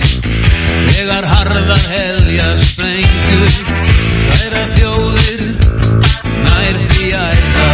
Þegar 0.96 1.28
harðar 1.28 1.82
heljar 1.92 2.62
sprengur 2.64 3.56
Þæra 4.36 4.64
þjóðir 4.76 5.44
nær 6.46 6.80
því 6.86 7.10
æða 7.20 7.70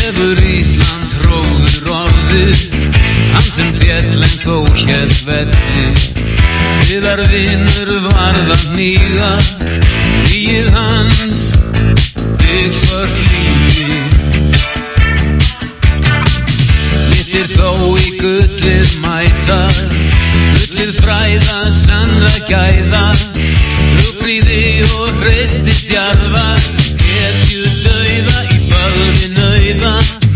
Hefur 0.00 0.42
Íslands 0.50 1.14
hróður 1.20 1.92
orðið 2.00 2.66
Hann 3.30 3.46
sem 3.46 3.70
fjell 3.78 4.24
en 4.26 4.36
þó 4.42 4.56
hér 4.80 5.14
velli. 5.28 5.86
Viðar 6.90 7.22
vinnur 7.30 7.94
varðan 8.08 8.66
nýga 8.74 9.32
Líð 10.26 10.72
hans 10.74 11.49
gullið 18.20 18.90
mæta 19.00 19.58
Gullið 20.70 20.92
fræða 21.00 21.60
sannra 21.74 22.32
gæða. 22.48 23.04
Hugfríði 24.00 24.60
og 24.84 25.22
hreisti 25.22 25.74
stjarfa 25.76 26.46
Hetju 27.00 27.64
dauða 27.84 28.38
í 28.54 28.60
bölvi 28.70 29.30
nauða. 29.38 29.94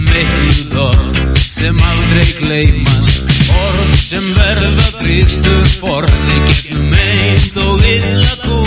Meikluð 0.08 0.78
orð 0.88 1.40
sem 1.44 1.80
aldrei 1.90 2.26
gleymast 2.40 3.32
Orð 3.62 3.96
sem 4.00 4.26
verða 4.38 4.90
gríkstu 5.00 5.56
forði 5.78 6.42
Gegnum 6.50 6.92
meint 6.92 7.64
og 7.64 7.88
illa 7.94 8.38
kúun 8.44 8.63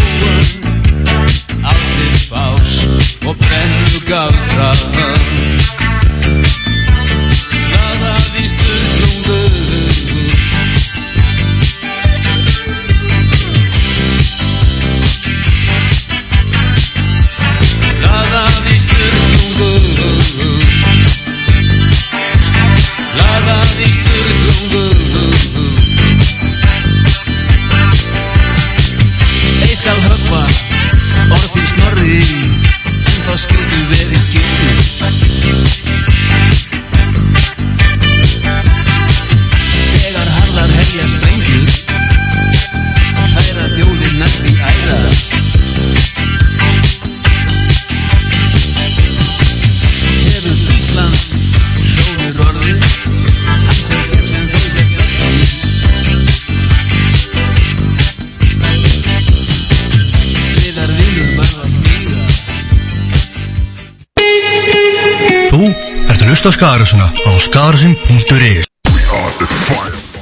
hlusta 66.37 66.53
á 66.53 66.53
Skagarásuna 66.53 67.07
á 67.09 67.31
skagarasin.is 67.41 68.65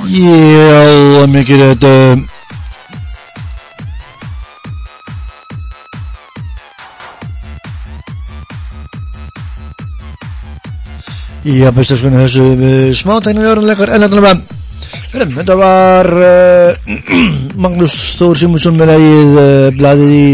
Já, 0.08 1.28
mikið 1.28 1.60
þetta 1.60 1.92
Já, 11.44 11.70
bestu 11.76 12.00
sko 12.00 12.14
þessu 12.16 12.48
smátæknum 12.96 13.44
jörnleikar 13.44 13.92
en 13.92 14.08
þetta 14.08 14.24
var 14.24 14.40
Þetta 15.36 15.56
var 15.60 16.12
uh, 16.16 16.96
Magnús 17.60 18.16
Þór 18.16 18.40
Simonsson 18.40 18.80
með 18.80 18.94
lagið 18.94 19.40
uh, 19.44 19.70
bladið 19.76 20.16
í 20.16 20.28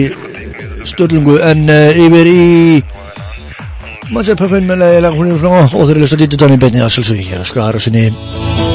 Sturlungu 0.85 1.41
en 1.41 1.69
uh, 1.73 2.05
yfir 2.05 2.29
í 2.29 2.49
Mannsæð 4.11 4.41
Puffin 4.41 4.65
með 4.67 4.81
lagið 4.81 5.03
lag 5.05 5.13
hún 5.15 5.29
er 5.31 5.37
frá 5.39 5.53
og 5.61 5.85
þeir 5.87 5.93
eru 5.93 6.01
löst 6.03 6.17
að 6.17 6.23
dýta 6.25 6.41
þannig 6.41 6.63
beinni 6.65 6.83
að 6.83 6.91
sjálfsögja 6.97 7.29
hér 7.29 7.45
að 7.45 7.49
skara 7.53 7.79
sinni 7.79 8.70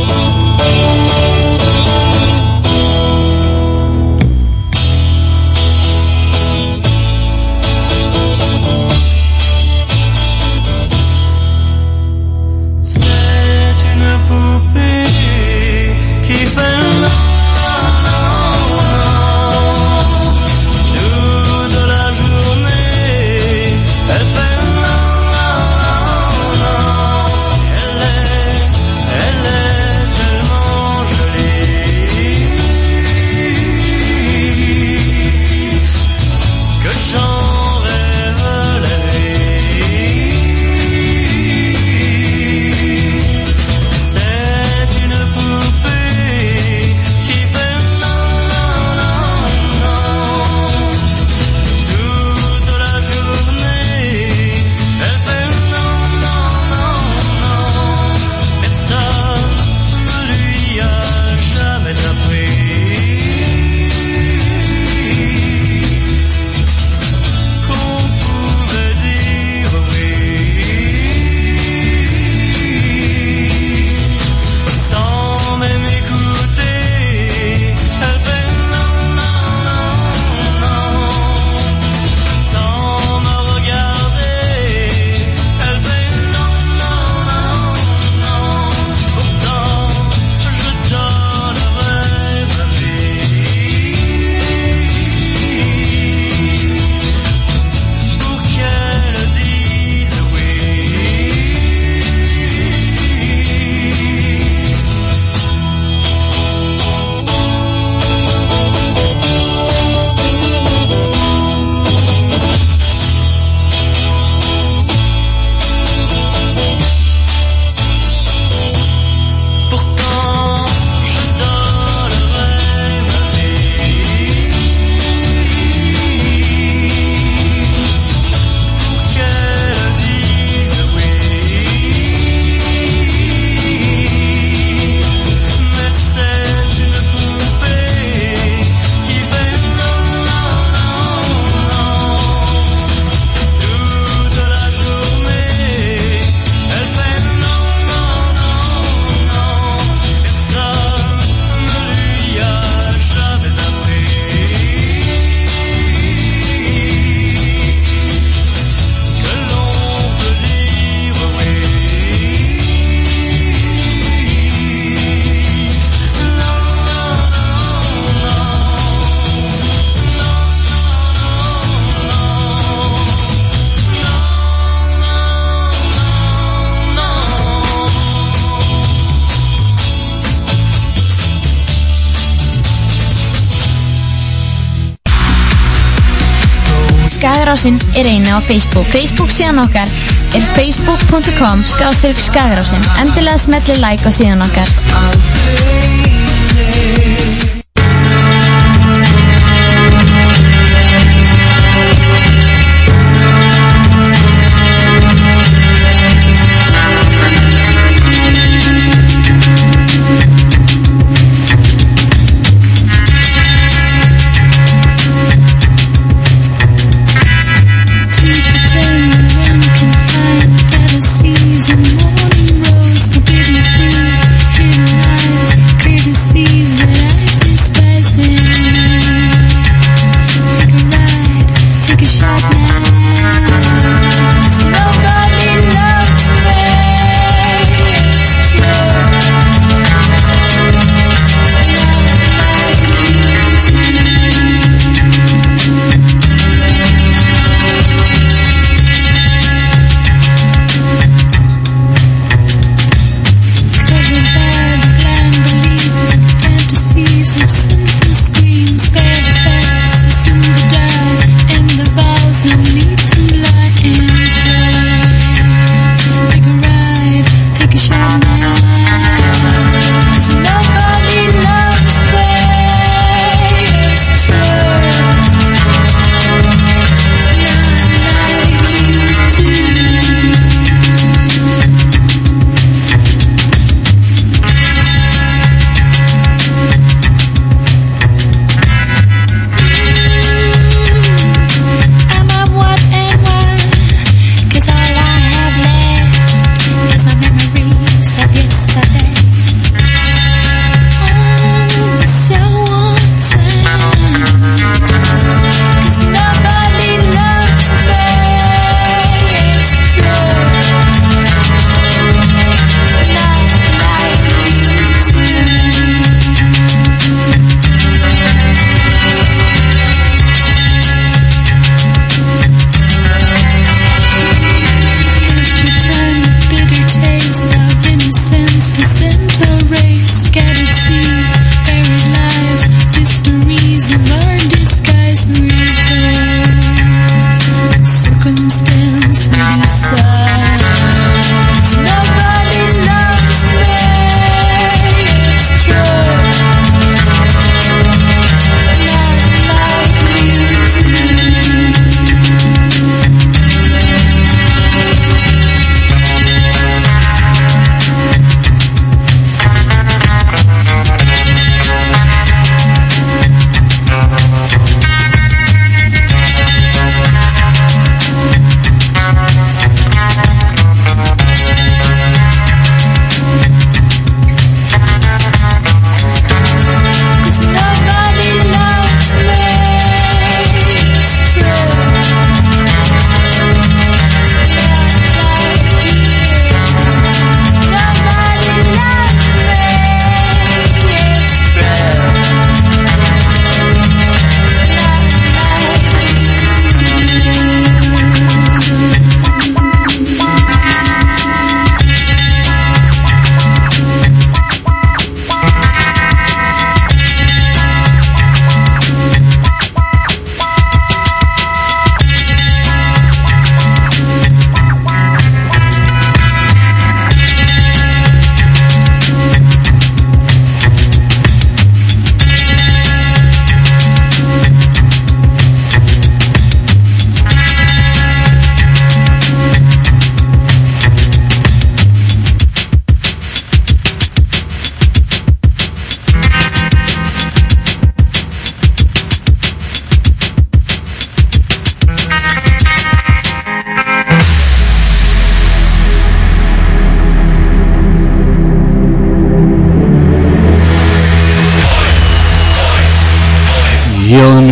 Skagarásin 187.57 187.81
er 187.97 188.05
einu 188.05 188.37
á 188.37 188.41
Facebook. 188.45 188.85
Facebook 188.93 189.33
síðan 189.33 189.63
okkar 189.65 189.89
er 190.37 190.45
facebook.com 190.59 191.65
skástrík 191.65 192.21
Skagarásin. 192.21 192.85
Endilega 193.01 193.41
smelli 193.41 193.81
like 193.81 194.05
á 194.05 194.13
síðan 194.13 194.45
okkar. 194.45 195.76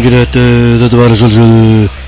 Já, 0.04 0.10
það 0.10 0.16
er 0.16 0.20
mikið 0.20 0.20
rétt, 0.20 0.34
uh, 0.36 0.72
þetta 0.82 0.96
var 1.00 1.12
svolítið 1.16 2.02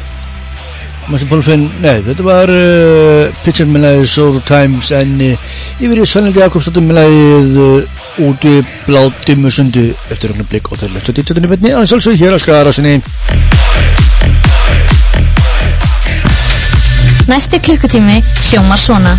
Martin 1.07 1.29
Pálfinn, 1.31 1.63
nei, 1.81 2.03
þetta 2.05 2.25
var 2.27 2.51
uh, 2.53 3.31
Pitcher 3.41 3.69
með 3.71 3.85
lagið 3.87 4.09
Soul 4.11 4.41
Times 4.45 4.91
en 4.93 5.15
uh, 5.25 5.47
yfir 5.81 6.03
í 6.03 6.09
Sannildi 6.11 6.43
Jakobsdóttir 6.43 6.85
með 6.85 6.99
lagið 6.99 7.57
uh, 7.63 8.03
úti 8.27 8.53
bláti 8.85 9.37
musundi 9.41 9.87
eftir 10.13 10.35
hann 10.35 10.45
blik 10.51 10.69
og 10.69 10.77
það 10.77 10.91
er 10.91 10.95
lefst 10.99 11.13
að 11.13 11.17
dýtsetinu 11.21 11.53
betni 11.55 11.73
að 11.73 11.89
sjálfsög 11.89 12.21
hér 12.21 12.37
á 12.37 12.39
skarasinni 12.43 12.95
Næsti 17.33 17.63
klukkutími 17.65 18.21
hljómar 18.51 18.83
svona 18.83 19.17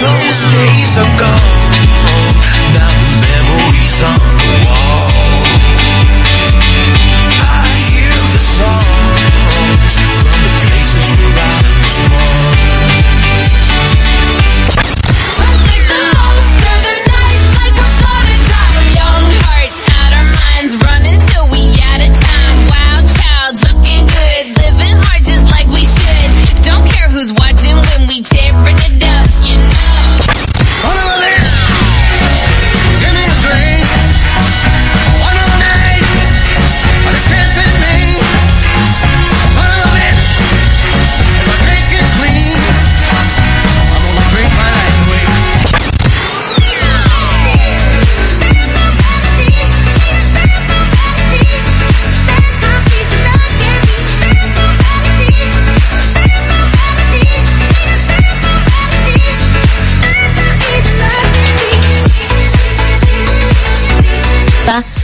Those 0.00 0.44
days 0.52 0.92
are 1.00 1.12
gone. 1.20 1.44
Now 2.76 2.92
the 3.00 3.08
memories 3.24 3.96
on 4.04 4.69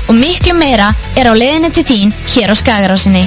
og 0.09 0.15
miklu 0.19 0.55
meira 0.59 0.93
er 1.19 1.31
á 1.31 1.35
leðinni 1.35 1.73
til 1.75 1.87
þín 1.91 2.15
hér 2.35 2.53
á 2.53 2.55
Skagarásinni. 2.57 3.27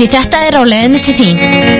Því 0.00 0.06
þetta 0.08 0.38
er 0.46 0.56
á 0.56 0.62
leiðinni 0.64 1.00
til 1.04 1.14
þín. 1.18 1.79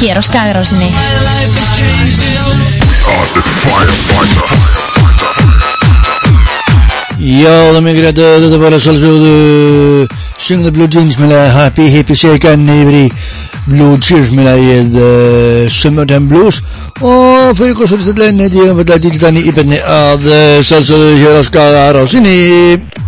hér 0.00 0.16
á 0.16 0.22
Skagarásinni. 0.24 0.90
Já, 7.20 7.52
það 7.52 7.76
er 7.76 7.84
mikið 7.84 8.04
rétt 8.06 8.20
að 8.24 8.44
þetta 8.46 8.60
var 8.62 8.76
að 8.76 8.84
salsögðu 8.86 9.34
Singða 10.40 10.72
Blue 10.72 10.88
Jeans 10.88 11.18
með 11.20 11.34
að 11.36 11.50
Happy 11.58 11.88
Hippie 11.92 12.16
Shaken 12.16 12.64
yfir 12.72 12.96
í 12.96 13.04
Blue 13.66 13.98
Cheers 14.00 14.32
með 14.32 14.48
að 14.54 14.96
uh, 14.96 15.04
eh, 15.04 15.66
Summertime 15.68 16.30
Blues. 16.30 16.62
Og 17.00 17.52
fyrir 17.58 17.76
hversu 17.76 18.00
stundin 18.00 18.40
heiti 18.40 18.62
ég 18.62 18.72
umfallega 18.72 19.02
dýltani 19.04 19.44
í 19.44 19.54
benni 19.54 19.82
að 19.84 20.26
eh, 20.32 20.56
salsögðu 20.64 21.20
hér 21.20 21.38
á 21.38 21.42
Skagarásinni. 21.44 22.99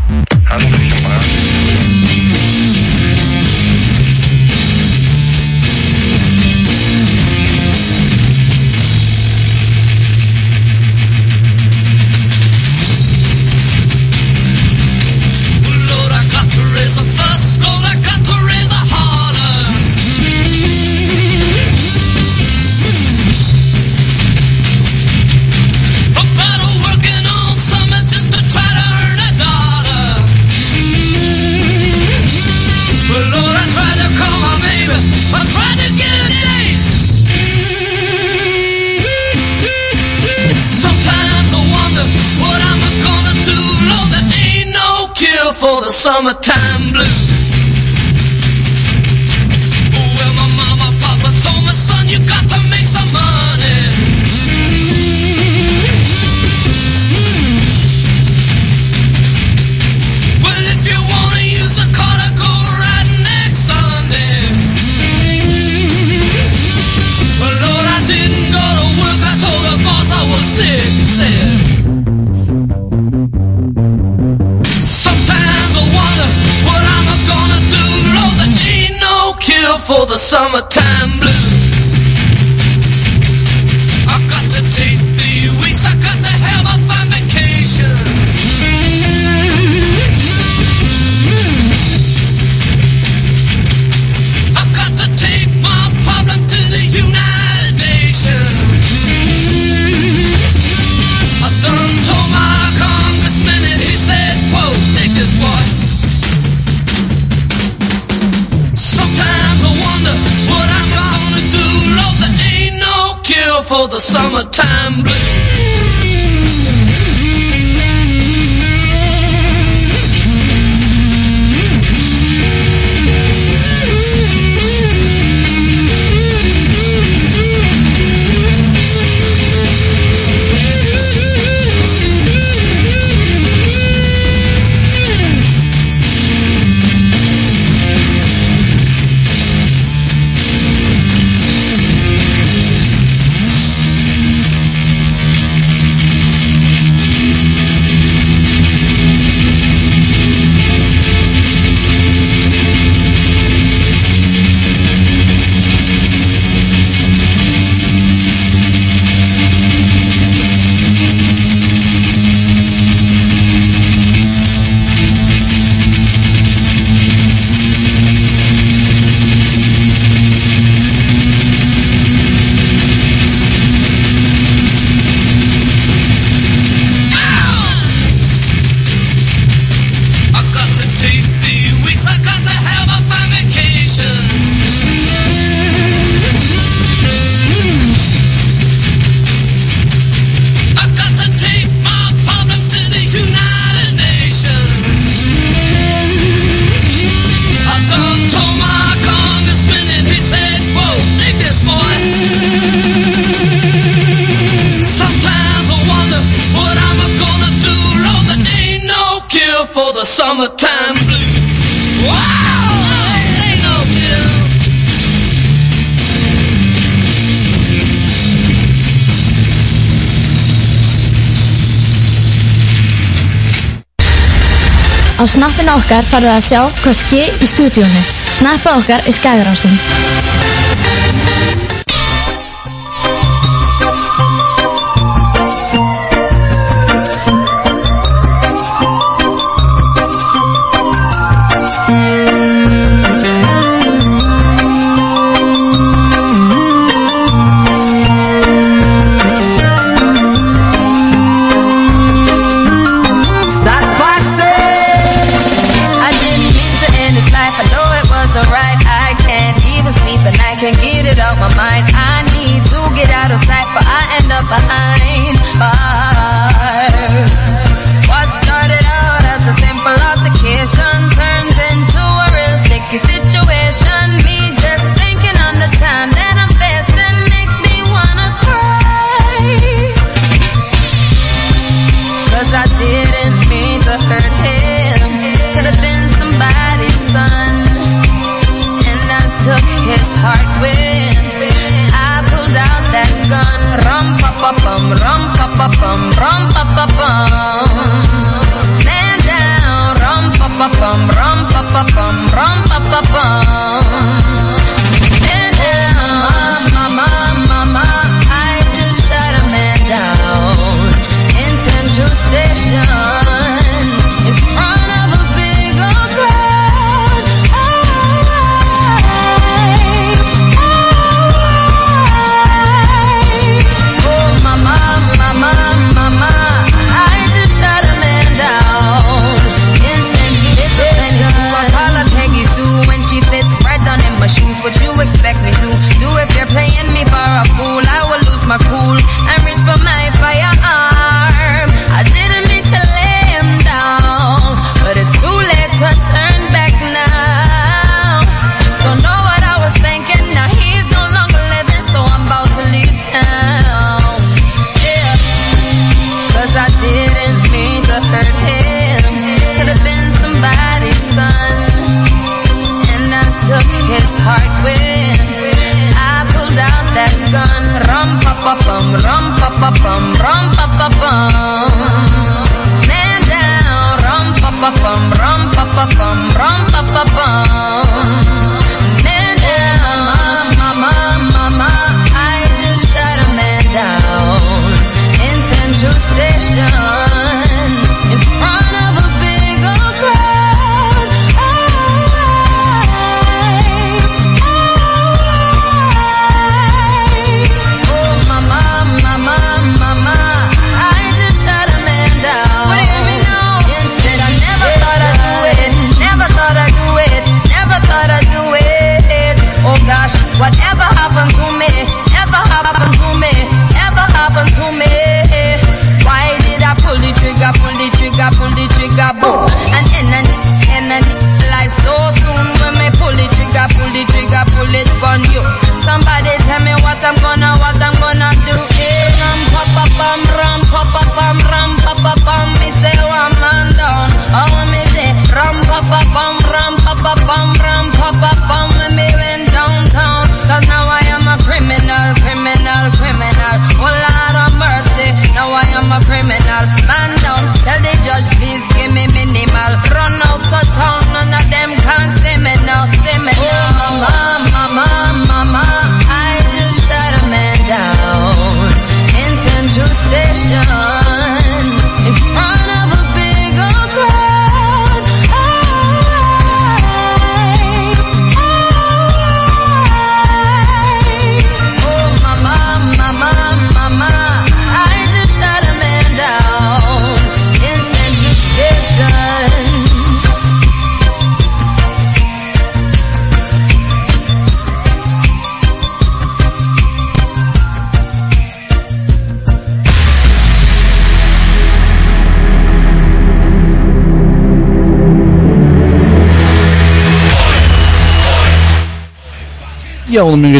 Á 225.22 225.26
snappinu 225.30 225.70
okkar 225.78 226.02
farið 226.10 226.32
að 226.32 226.40
sjá 226.48 226.60
hvað 226.80 226.96
sker 226.98 227.44
í 227.46 227.46
stúdíónu. 227.46 228.02
Snappið 228.40 228.80
okkar 228.80 229.06
er 229.06 229.14
skæðrásinn. 229.20 229.78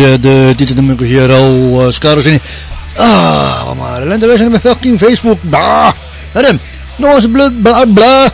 Eh, 0.02 0.20
de 0.20 0.52
dit 0.56 0.68
is 0.68 0.74
de 0.74 0.82
nummer 0.82 1.06
hier 1.06 1.32
al 1.32 1.52
uh, 1.52 1.86
eh, 1.86 1.92
skar 1.92 2.26
in. 2.26 2.40
Ah, 2.96 3.64
wat 3.66 3.76
maar. 3.76 4.06
Lente, 4.06 4.26
wij 4.26 4.36
zijn 4.36 4.50
met 4.50 4.60
fucking 4.60 4.98
Facebook. 4.98 5.38
Bah. 5.40 5.92
Adam, 6.32 6.58
nog 6.96 7.14
eens 7.14 7.30
bla 7.30 7.50
bla 7.62 7.84
bla. 7.94 8.30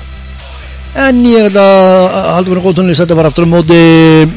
En 0.92 1.24
hier 1.24 1.50
uh, 1.50 2.32
hadden 2.32 2.48
we 2.48 2.54
nog 2.54 2.62
wat 2.62 2.78
een 2.78 2.86
lisette 2.86 3.14
waaraf 3.14 3.32
de 3.32 3.44
mode. 3.44 4.28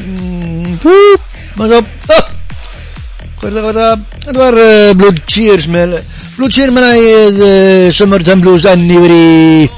Poep. 0.78 1.20
Maar 1.54 1.68
zo. 1.68 1.80
Ah. 2.06 3.96
Het 4.24 4.36
waren 4.36 4.96
Blue 4.96 5.12
Cheers. 5.26 5.66
Blue 5.66 6.48
Cheers 6.50 6.70
met 6.70 6.82
de 6.82 7.84
eh, 7.86 7.92
Summertime 7.92 8.40
Blues 8.40 8.64
en 8.64 8.86
Nieuwe 8.86 9.68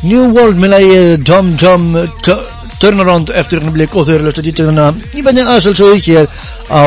New 0.00 0.30
World 0.32 0.56
met 0.56 1.24
Tom 1.24 1.56
Tom. 1.56 1.96
Turnaround 2.80 3.30
efter 3.30 3.60
en 3.60 3.72
blik 3.72 3.94
och 3.96 4.06
hörlöst 4.06 4.38
och 4.38 4.44
tittar 4.44 4.64
på 4.64 4.70
namn. 4.70 5.02
Ni 5.14 5.22
vet 5.22 5.38
en 5.38 5.48
ösel 5.48 5.76
så 5.76 5.94
gick 5.94 6.08
här 6.08 6.26
á 6.70 6.82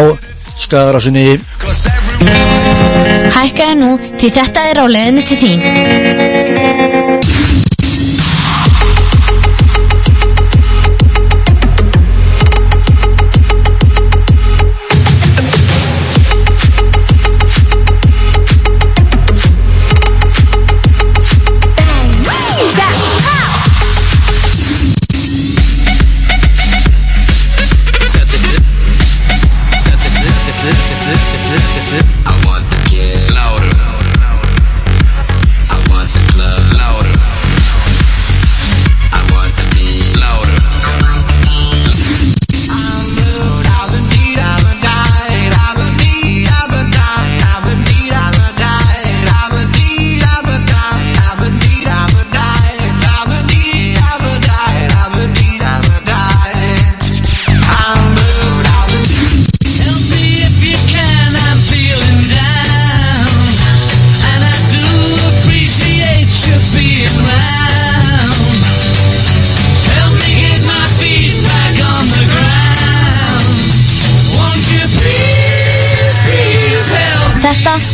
skadarasunni 0.57 1.39
Hækkaðu 3.33 3.75
nú 3.79 3.91
því 4.19 4.29
þetta 4.37 4.69
er 4.71 4.83
á 4.83 4.85
leðinni 4.87 5.25
til 5.27 5.39
þín. 5.41 6.32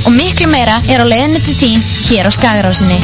Og 0.10 0.15
miklu 0.18 0.48
meira 0.49 0.80
er 0.90 1.03
á 1.03 1.06
leiðinni 1.06 1.40
til 1.44 1.53
þín 1.53 1.81
hér 2.10 2.26
á 2.26 2.31
Skagarásinni. 2.34 2.98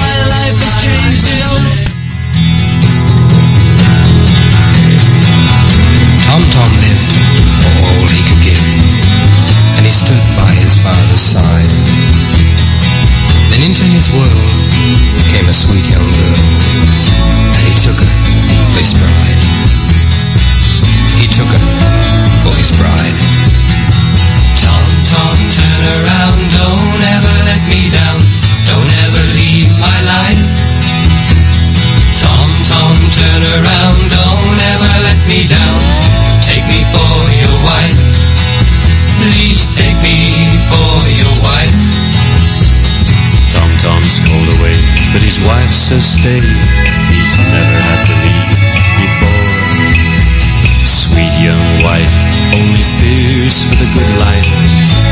Tom 6.26 6.42
Tom 6.56 6.72
lived 6.82 7.10
for 7.62 7.74
all 7.86 8.08
he 8.10 8.22
could 8.26 8.42
give, 8.42 8.66
and 9.78 9.86
he 9.86 9.94
stood 9.94 10.26
by 10.34 10.50
his 10.58 10.74
father's 10.82 11.22
side. 11.22 11.70
Then 13.54 13.62
into 13.70 13.86
his 13.94 14.10
world 14.18 14.50
came 15.30 15.46
a 15.46 15.54
sweet 15.54 15.86
young 15.86 16.10
girl, 16.10 16.42
and 17.54 17.64
he 17.70 17.74
took 17.86 18.00
her 18.02 18.14
for 18.74 18.82
his 18.82 18.94
bride. 18.98 19.42
He 21.22 21.28
took 21.30 21.52
her 21.54 21.66
for 22.42 22.54
his 22.58 22.72
bride. 22.74 23.45
Turn 25.16 25.84
around, 25.96 26.40
don't 26.52 27.04
ever 27.16 27.36
let 27.48 27.64
me 27.72 27.88
down, 27.88 28.20
don't 28.68 28.92
ever 29.08 29.24
leave 29.40 29.72
my 29.80 30.00
life. 30.04 30.44
Tom 32.20 32.50
Tom, 32.68 32.96
turn 33.16 33.42
around, 33.56 33.98
don't 34.12 34.60
ever 34.76 34.92
let 35.08 35.22
me 35.32 35.48
down. 35.48 35.80
Take 36.44 36.68
me 36.68 36.84
for 36.92 37.16
your 37.32 37.58
wife. 37.64 37.96
Please 39.24 39.64
take 39.72 39.96
me 40.04 40.28
for 40.68 40.92
your 41.16 41.36
wife. 41.40 41.80
Tom 43.56 43.72
Tom's 43.80 44.20
called 44.20 44.50
away, 44.60 44.76
but 45.16 45.24
his 45.24 45.40
wife 45.48 45.72
says 45.72 46.04
stay. 46.04 46.44
He's 46.44 47.38
never 47.40 47.78
had 47.88 48.02
to 48.04 48.16
leave 48.20 48.52
before. 49.00 49.48
Sweet 50.84 51.34
young 51.40 51.66
wife 51.88 52.16
only 52.52 52.84
fears 53.00 53.64
for 53.64 53.76
the 53.80 53.88
good 53.96 54.12
life 54.20 54.85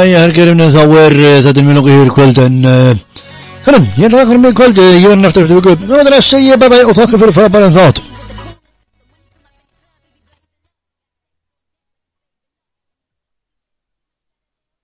Já, 0.00 0.06
já, 0.08 0.20
herrgerfni, 0.22 0.66
þá 0.72 0.80
er 0.96 1.14
uh, 1.18 1.32
þetta 1.44 1.60
er 1.60 1.64
mjög 1.66 1.76
nokkuð 1.76 1.96
hér 1.98 2.10
kvöld 2.16 2.38
en 2.40 2.54
uh, 2.64 3.24
Hvernig, 3.66 3.88
ég 4.00 4.06
ætla 4.06 4.22
að 4.22 4.30
fara 4.30 4.40
með 4.40 4.54
kvöld 4.56 4.78
Ég 4.80 5.04
verði 5.04 5.18
nættur 5.20 5.44
eftir 5.44 5.58
viku 5.58 5.74
Nú 5.82 5.98
er 5.98 6.08
það 6.08 6.16
að 6.16 6.24
segja 6.24 6.56
bye 6.62 6.70
bye 6.72 6.86
og 6.86 6.96
þakka 6.96 7.20
fyrir 7.20 7.36
frábæran 7.36 7.74
þátt 7.74 8.00